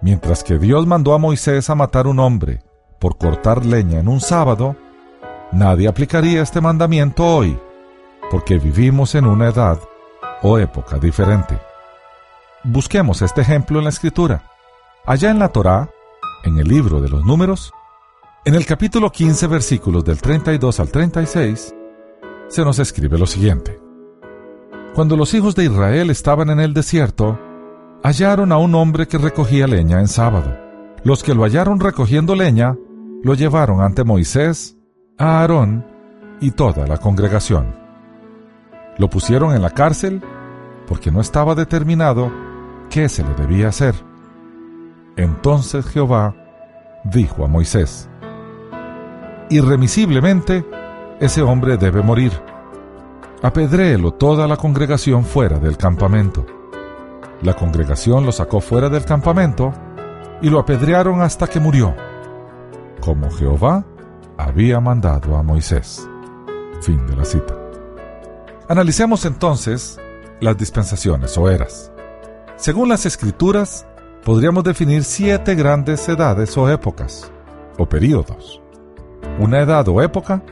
mientras 0.00 0.42
que 0.42 0.58
Dios 0.58 0.86
mandó 0.86 1.14
a 1.14 1.18
Moisés 1.18 1.70
a 1.70 1.74
matar 1.74 2.06
un 2.06 2.18
hombre 2.18 2.60
por 2.98 3.16
cortar 3.16 3.64
leña 3.64 4.00
en 4.00 4.08
un 4.08 4.20
sábado, 4.20 4.76
nadie 5.52 5.88
aplicaría 5.88 6.42
este 6.42 6.60
mandamiento 6.60 7.24
hoy, 7.24 7.58
porque 8.30 8.58
vivimos 8.58 9.14
en 9.14 9.26
una 9.26 9.48
edad 9.48 9.80
o 10.42 10.58
época 10.58 10.98
diferente. 10.98 11.58
Busquemos 12.64 13.22
este 13.22 13.40
ejemplo 13.40 13.78
en 13.78 13.84
la 13.84 13.90
escritura. 13.90 14.42
Allá 15.06 15.30
en 15.30 15.38
la 15.38 15.48
Torá, 15.48 15.90
en 16.44 16.58
el 16.58 16.68
libro 16.68 17.00
de 17.00 17.08
los 17.08 17.24
números, 17.24 17.72
en 18.44 18.54
el 18.54 18.66
capítulo 18.66 19.10
15 19.10 19.46
versículos 19.46 20.04
del 20.04 20.20
32 20.20 20.80
al 20.80 20.90
36, 20.90 21.74
se 22.48 22.64
nos 22.64 22.78
escribe 22.78 23.18
lo 23.18 23.26
siguiente. 23.26 23.78
Cuando 24.94 25.16
los 25.16 25.34
hijos 25.34 25.54
de 25.54 25.64
Israel 25.64 26.10
estaban 26.10 26.50
en 26.50 26.60
el 26.60 26.74
desierto, 26.74 27.38
hallaron 28.02 28.52
a 28.52 28.58
un 28.58 28.74
hombre 28.74 29.06
que 29.06 29.18
recogía 29.18 29.66
leña 29.66 30.00
en 30.00 30.08
sábado. 30.08 30.56
Los 31.04 31.22
que 31.22 31.34
lo 31.34 31.44
hallaron 31.44 31.78
recogiendo 31.80 32.34
leña, 32.34 32.76
lo 33.22 33.34
llevaron 33.34 33.80
ante 33.80 34.04
Moisés, 34.04 34.76
a 35.18 35.40
Aarón 35.40 35.86
y 36.40 36.52
toda 36.52 36.86
la 36.86 36.98
congregación. 36.98 37.87
Lo 38.98 39.08
pusieron 39.08 39.54
en 39.54 39.62
la 39.62 39.70
cárcel 39.70 40.22
porque 40.86 41.10
no 41.10 41.20
estaba 41.20 41.54
determinado 41.54 42.32
qué 42.90 43.08
se 43.08 43.22
le 43.22 43.34
debía 43.34 43.68
hacer. 43.68 43.94
Entonces 45.16 45.86
Jehová 45.86 46.34
dijo 47.04 47.44
a 47.44 47.48
Moisés, 47.48 48.08
Irremisiblemente, 49.50 50.64
ese 51.20 51.42
hombre 51.42 51.76
debe 51.76 52.02
morir. 52.02 52.32
Apedréelo 53.42 54.12
toda 54.12 54.46
la 54.46 54.56
congregación 54.56 55.24
fuera 55.24 55.58
del 55.58 55.76
campamento. 55.76 56.44
La 57.42 57.54
congregación 57.54 58.26
lo 58.26 58.32
sacó 58.32 58.60
fuera 58.60 58.88
del 58.88 59.04
campamento 59.04 59.72
y 60.42 60.50
lo 60.50 60.58
apedrearon 60.58 61.20
hasta 61.22 61.46
que 61.46 61.60
murió, 61.60 61.94
como 63.00 63.30
Jehová 63.30 63.84
había 64.36 64.80
mandado 64.80 65.36
a 65.36 65.42
Moisés. 65.42 66.08
Fin 66.80 67.06
de 67.06 67.16
la 67.16 67.24
cita. 67.24 67.67
Analicemos 68.68 69.24
entonces 69.24 69.98
las 70.40 70.58
dispensaciones 70.58 71.38
o 71.38 71.48
eras. 71.48 71.90
Según 72.56 72.90
las 72.90 73.06
escrituras, 73.06 73.86
podríamos 74.24 74.62
definir 74.62 75.04
siete 75.04 75.54
grandes 75.54 76.06
edades 76.06 76.54
o 76.58 76.70
épocas, 76.70 77.32
o 77.78 77.88
períodos. 77.88 78.60
Una 79.38 79.60
edad 79.60 79.88
o 79.88 80.02
época 80.02 80.42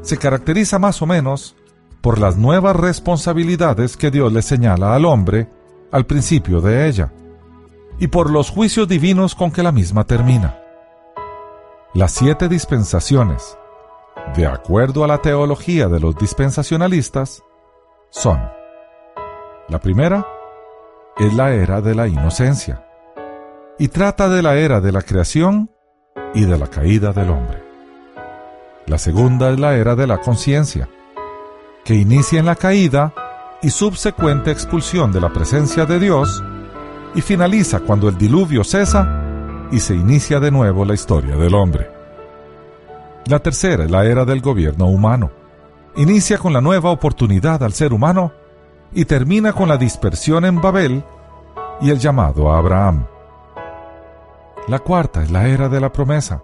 se 0.00 0.16
caracteriza 0.16 0.80
más 0.80 1.02
o 1.02 1.06
menos 1.06 1.54
por 2.00 2.18
las 2.18 2.36
nuevas 2.36 2.74
responsabilidades 2.74 3.96
que 3.96 4.10
Dios 4.10 4.32
le 4.32 4.42
señala 4.42 4.96
al 4.96 5.04
hombre 5.04 5.48
al 5.92 6.04
principio 6.04 6.60
de 6.60 6.88
ella. 6.88 7.12
y 7.98 8.08
por 8.08 8.30
los 8.30 8.50
juicios 8.50 8.88
divinos 8.88 9.36
con 9.36 9.52
que 9.52 9.62
la 9.62 9.70
misma 9.70 10.04
termina. 10.04 10.58
Las 11.94 12.10
siete 12.10 12.48
dispensaciones, 12.48 13.56
de 14.34 14.46
acuerdo 14.46 15.04
a 15.04 15.06
la 15.06 15.18
teología 15.18 15.86
de 15.86 16.00
los 16.00 16.16
dispensacionalistas, 16.16 17.44
son 18.12 18.38
la 19.70 19.78
primera 19.78 20.26
es 21.16 21.32
la 21.32 21.54
era 21.54 21.80
de 21.80 21.94
la 21.94 22.08
inocencia 22.08 22.84
y 23.78 23.88
trata 23.88 24.28
de 24.28 24.42
la 24.42 24.56
era 24.56 24.82
de 24.82 24.92
la 24.92 25.00
creación 25.00 25.70
y 26.34 26.44
de 26.44 26.58
la 26.58 26.66
caída 26.66 27.14
del 27.14 27.30
hombre. 27.30 27.64
La 28.86 28.98
segunda 28.98 29.50
es 29.50 29.58
la 29.58 29.76
era 29.76 29.96
de 29.96 30.06
la 30.06 30.18
conciencia, 30.18 30.90
que 31.84 31.94
inicia 31.94 32.38
en 32.38 32.44
la 32.44 32.54
caída 32.54 33.14
y 33.62 33.70
subsecuente 33.70 34.50
expulsión 34.50 35.10
de 35.10 35.20
la 35.20 35.32
presencia 35.32 35.86
de 35.86 35.98
Dios 35.98 36.44
y 37.14 37.22
finaliza 37.22 37.80
cuando 37.80 38.10
el 38.10 38.18
diluvio 38.18 38.62
cesa 38.62 39.08
y 39.70 39.80
se 39.80 39.94
inicia 39.94 40.38
de 40.38 40.50
nuevo 40.50 40.84
la 40.84 40.92
historia 40.92 41.36
del 41.36 41.54
hombre. 41.54 41.90
La 43.24 43.38
tercera 43.38 43.84
es 43.84 43.90
la 43.90 44.04
era 44.04 44.26
del 44.26 44.42
gobierno 44.42 44.86
humano. 44.86 45.41
Inicia 45.96 46.38
con 46.38 46.54
la 46.54 46.62
nueva 46.62 46.90
oportunidad 46.90 47.62
al 47.62 47.74
ser 47.74 47.92
humano 47.92 48.32
y 48.92 49.04
termina 49.04 49.52
con 49.52 49.68
la 49.68 49.76
dispersión 49.76 50.44
en 50.46 50.60
Babel 50.60 51.04
y 51.82 51.90
el 51.90 51.98
llamado 51.98 52.50
a 52.50 52.58
Abraham. 52.58 53.06
La 54.68 54.78
cuarta 54.78 55.22
es 55.22 55.30
la 55.30 55.48
era 55.48 55.68
de 55.68 55.80
la 55.80 55.92
promesa. 55.92 56.42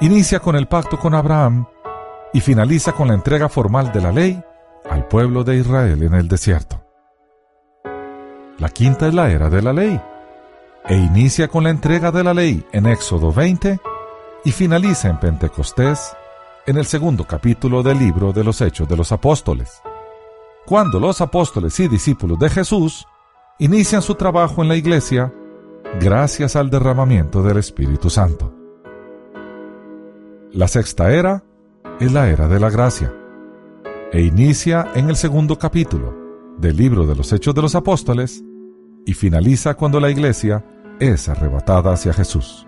Inicia 0.00 0.40
con 0.40 0.54
el 0.54 0.68
pacto 0.68 0.98
con 0.98 1.14
Abraham 1.14 1.66
y 2.34 2.40
finaliza 2.40 2.92
con 2.92 3.08
la 3.08 3.14
entrega 3.14 3.48
formal 3.48 3.90
de 3.90 4.00
la 4.02 4.12
ley 4.12 4.42
al 4.88 5.06
pueblo 5.08 5.42
de 5.42 5.56
Israel 5.56 6.02
en 6.02 6.14
el 6.14 6.28
desierto. 6.28 6.82
La 8.58 8.68
quinta 8.68 9.08
es 9.08 9.14
la 9.14 9.30
era 9.30 9.48
de 9.48 9.62
la 9.62 9.72
ley 9.72 9.98
e 10.86 10.94
inicia 10.94 11.48
con 11.48 11.64
la 11.64 11.70
entrega 11.70 12.10
de 12.10 12.24
la 12.24 12.34
ley 12.34 12.66
en 12.72 12.86
Éxodo 12.86 13.32
20 13.32 13.80
y 14.44 14.52
finaliza 14.52 15.08
en 15.08 15.18
Pentecostés 15.18 16.14
en 16.66 16.76
el 16.76 16.84
segundo 16.84 17.24
capítulo 17.24 17.82
del 17.82 17.98
libro 17.98 18.32
de 18.32 18.44
los 18.44 18.60
Hechos 18.60 18.88
de 18.88 18.96
los 18.96 19.12
Apóstoles, 19.12 19.80
cuando 20.66 21.00
los 21.00 21.20
apóstoles 21.20 21.78
y 21.80 21.88
discípulos 21.88 22.38
de 22.38 22.50
Jesús 22.50 23.06
inician 23.58 24.02
su 24.02 24.14
trabajo 24.14 24.62
en 24.62 24.68
la 24.68 24.76
iglesia 24.76 25.32
gracias 26.00 26.56
al 26.56 26.70
derramamiento 26.70 27.42
del 27.42 27.56
Espíritu 27.56 28.10
Santo. 28.10 28.54
La 30.52 30.68
sexta 30.68 31.12
era 31.12 31.44
es 31.98 32.12
la 32.12 32.28
era 32.28 32.46
de 32.48 32.60
la 32.60 32.70
gracia 32.70 33.12
e 34.12 34.22
inicia 34.22 34.90
en 34.94 35.08
el 35.08 35.16
segundo 35.16 35.58
capítulo 35.58 36.14
del 36.58 36.76
libro 36.76 37.06
de 37.06 37.16
los 37.16 37.32
Hechos 37.32 37.54
de 37.54 37.62
los 37.62 37.74
Apóstoles 37.74 38.44
y 39.06 39.14
finaliza 39.14 39.74
cuando 39.74 39.98
la 39.98 40.10
iglesia 40.10 40.64
es 40.98 41.28
arrebatada 41.28 41.92
hacia 41.92 42.12
Jesús. 42.12 42.66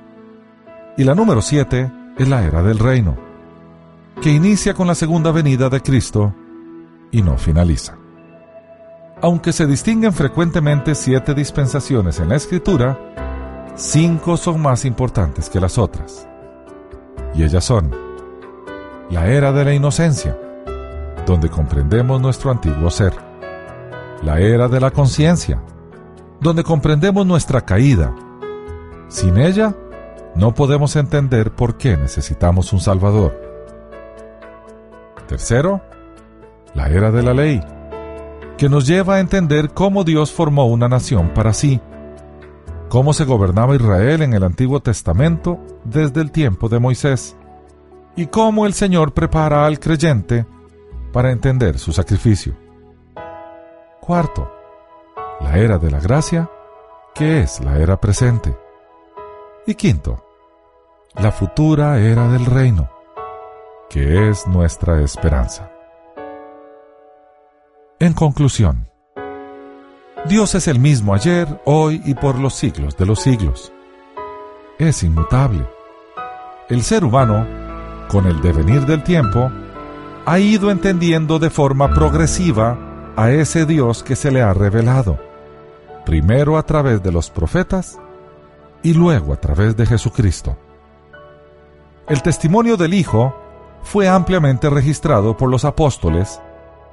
Y 0.96 1.04
la 1.04 1.14
número 1.14 1.42
siete 1.42 1.92
es 2.16 2.28
la 2.28 2.44
era 2.44 2.62
del 2.62 2.78
reino, 2.78 3.31
que 4.22 4.30
inicia 4.30 4.72
con 4.72 4.86
la 4.86 4.94
segunda 4.94 5.32
venida 5.32 5.68
de 5.68 5.80
Cristo 5.80 6.32
y 7.10 7.22
no 7.22 7.36
finaliza. 7.36 7.98
Aunque 9.20 9.52
se 9.52 9.66
distinguen 9.66 10.12
frecuentemente 10.12 10.94
siete 10.94 11.34
dispensaciones 11.34 12.20
en 12.20 12.28
la 12.28 12.36
Escritura, 12.36 12.96
cinco 13.74 14.36
son 14.36 14.62
más 14.62 14.84
importantes 14.84 15.50
que 15.50 15.60
las 15.60 15.76
otras. 15.76 16.28
Y 17.34 17.42
ellas 17.42 17.64
son 17.64 17.90
la 19.10 19.26
era 19.26 19.50
de 19.52 19.64
la 19.64 19.74
inocencia, 19.74 20.38
donde 21.26 21.48
comprendemos 21.48 22.20
nuestro 22.20 22.52
antiguo 22.52 22.90
ser. 22.90 23.14
La 24.22 24.38
era 24.38 24.68
de 24.68 24.78
la 24.78 24.92
conciencia, 24.92 25.60
donde 26.40 26.62
comprendemos 26.62 27.26
nuestra 27.26 27.62
caída. 27.62 28.14
Sin 29.08 29.36
ella, 29.36 29.74
no 30.36 30.54
podemos 30.54 30.94
entender 30.94 31.50
por 31.50 31.76
qué 31.76 31.96
necesitamos 31.96 32.72
un 32.72 32.78
Salvador. 32.78 33.51
Tercero, 35.32 35.80
la 36.74 36.90
era 36.90 37.10
de 37.10 37.22
la 37.22 37.32
ley, 37.32 37.64
que 38.58 38.68
nos 38.68 38.86
lleva 38.86 39.14
a 39.14 39.20
entender 39.20 39.70
cómo 39.70 40.04
Dios 40.04 40.30
formó 40.30 40.66
una 40.66 40.90
nación 40.90 41.30
para 41.32 41.54
sí, 41.54 41.80
cómo 42.90 43.14
se 43.14 43.24
gobernaba 43.24 43.74
Israel 43.74 44.20
en 44.20 44.34
el 44.34 44.44
Antiguo 44.44 44.80
Testamento 44.80 45.58
desde 45.84 46.20
el 46.20 46.32
tiempo 46.32 46.68
de 46.68 46.80
Moisés, 46.80 47.34
y 48.14 48.26
cómo 48.26 48.66
el 48.66 48.74
Señor 48.74 49.14
prepara 49.14 49.64
al 49.64 49.80
creyente 49.80 50.44
para 51.14 51.32
entender 51.32 51.78
su 51.78 51.94
sacrificio. 51.94 52.54
Cuarto, 54.02 54.52
la 55.40 55.56
era 55.56 55.78
de 55.78 55.90
la 55.90 56.00
gracia, 56.00 56.50
que 57.14 57.40
es 57.40 57.58
la 57.60 57.78
era 57.78 57.98
presente. 57.98 58.54
Y 59.66 59.76
quinto, 59.76 60.26
la 61.14 61.32
futura 61.32 61.98
era 62.00 62.28
del 62.28 62.44
reino, 62.44 62.90
que 63.92 64.30
es 64.30 64.46
nuestra 64.46 65.02
esperanza. 65.02 65.70
En 68.00 68.14
conclusión, 68.14 68.88
Dios 70.26 70.54
es 70.54 70.66
el 70.66 70.78
mismo 70.78 71.14
ayer, 71.14 71.60
hoy 71.66 72.00
y 72.06 72.14
por 72.14 72.38
los 72.38 72.54
siglos 72.54 72.96
de 72.96 73.04
los 73.04 73.20
siglos. 73.20 73.70
Es 74.78 75.02
inmutable. 75.02 75.66
El 76.70 76.82
ser 76.82 77.04
humano, 77.04 77.46
con 78.08 78.26
el 78.26 78.40
devenir 78.40 78.86
del 78.86 79.04
tiempo, 79.04 79.52
ha 80.24 80.38
ido 80.38 80.70
entendiendo 80.70 81.38
de 81.38 81.50
forma 81.50 81.92
progresiva 81.92 82.78
a 83.14 83.30
ese 83.30 83.66
Dios 83.66 84.02
que 84.02 84.16
se 84.16 84.30
le 84.30 84.40
ha 84.40 84.54
revelado, 84.54 85.18
primero 86.06 86.56
a 86.56 86.62
través 86.62 87.02
de 87.02 87.12
los 87.12 87.28
profetas 87.28 87.98
y 88.82 88.94
luego 88.94 89.34
a 89.34 89.36
través 89.36 89.76
de 89.76 89.84
Jesucristo. 89.84 90.56
El 92.08 92.22
testimonio 92.22 92.78
del 92.78 92.94
Hijo 92.94 93.41
fue 93.82 94.08
ampliamente 94.08 94.70
registrado 94.70 95.36
por 95.36 95.50
los 95.50 95.64
apóstoles 95.64 96.40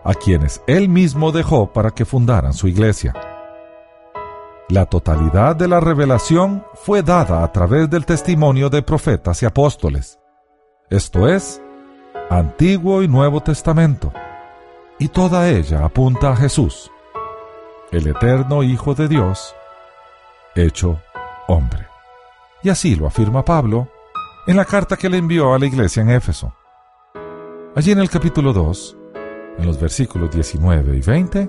a 0.04 0.14
quienes 0.14 0.62
él 0.68 0.90
mismo 0.90 1.32
dejó 1.32 1.72
para 1.72 1.92
que 1.92 2.06
fundaran 2.06 2.54
su 2.54 2.68
iglesia. 2.68 3.14
La 4.70 4.86
totalidad 4.86 5.56
de 5.56 5.68
la 5.68 5.80
revelación 5.80 6.64
fue 6.76 7.02
dada 7.02 7.44
a 7.44 7.52
través 7.52 7.90
del 7.90 8.06
testimonio 8.06 8.70
de 8.70 8.84
profetas 8.84 9.42
y 9.42 9.46
apóstoles, 9.46 10.20
esto 10.90 11.28
es, 11.28 11.62
Antiguo 12.30 13.02
y 13.02 13.08
Nuevo 13.08 13.42
Testamento, 13.42 14.14
y 15.00 15.08
toda 15.08 15.50
ella 15.50 15.86
apunta 15.86 16.32
a 16.32 16.36
Jesús, 16.36 16.92
el 17.92 18.08
eterno 18.08 18.62
Hijo 18.62 18.94
de 18.94 19.08
Dios, 19.08 19.56
hecho 20.56 21.00
hombre. 21.48 21.88
Y 22.62 22.70
así 22.70 22.96
lo 22.96 23.08
afirma 23.08 23.44
Pablo 23.44 23.88
en 24.46 24.58
la 24.58 24.66
carta 24.66 24.98
que 24.98 25.10
le 25.10 25.18
envió 25.18 25.54
a 25.54 25.60
la 25.60 25.66
iglesia 25.66 26.02
en 26.04 26.10
Éfeso. 26.12 26.54
Allí 27.80 27.94
en 27.94 28.00
el 28.00 28.10
capítulo 28.10 28.52
2, 28.52 28.98
en 29.58 29.66
los 29.66 29.80
versículos 29.80 30.30
19 30.32 30.98
y 30.98 31.00
20, 31.00 31.48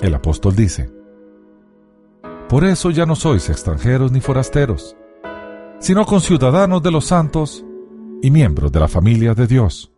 el 0.00 0.14
apóstol 0.14 0.56
dice, 0.56 0.90
Por 2.48 2.64
eso 2.64 2.88
ya 2.90 3.04
no 3.04 3.14
sois 3.14 3.50
extranjeros 3.50 4.12
ni 4.12 4.22
forasteros, 4.22 4.96
sino 5.78 6.06
conciudadanos 6.06 6.82
de 6.82 6.90
los 6.90 7.04
santos 7.04 7.66
y 8.22 8.30
miembros 8.30 8.72
de 8.72 8.80
la 8.80 8.88
familia 8.88 9.34
de 9.34 9.46
Dios, 9.46 9.92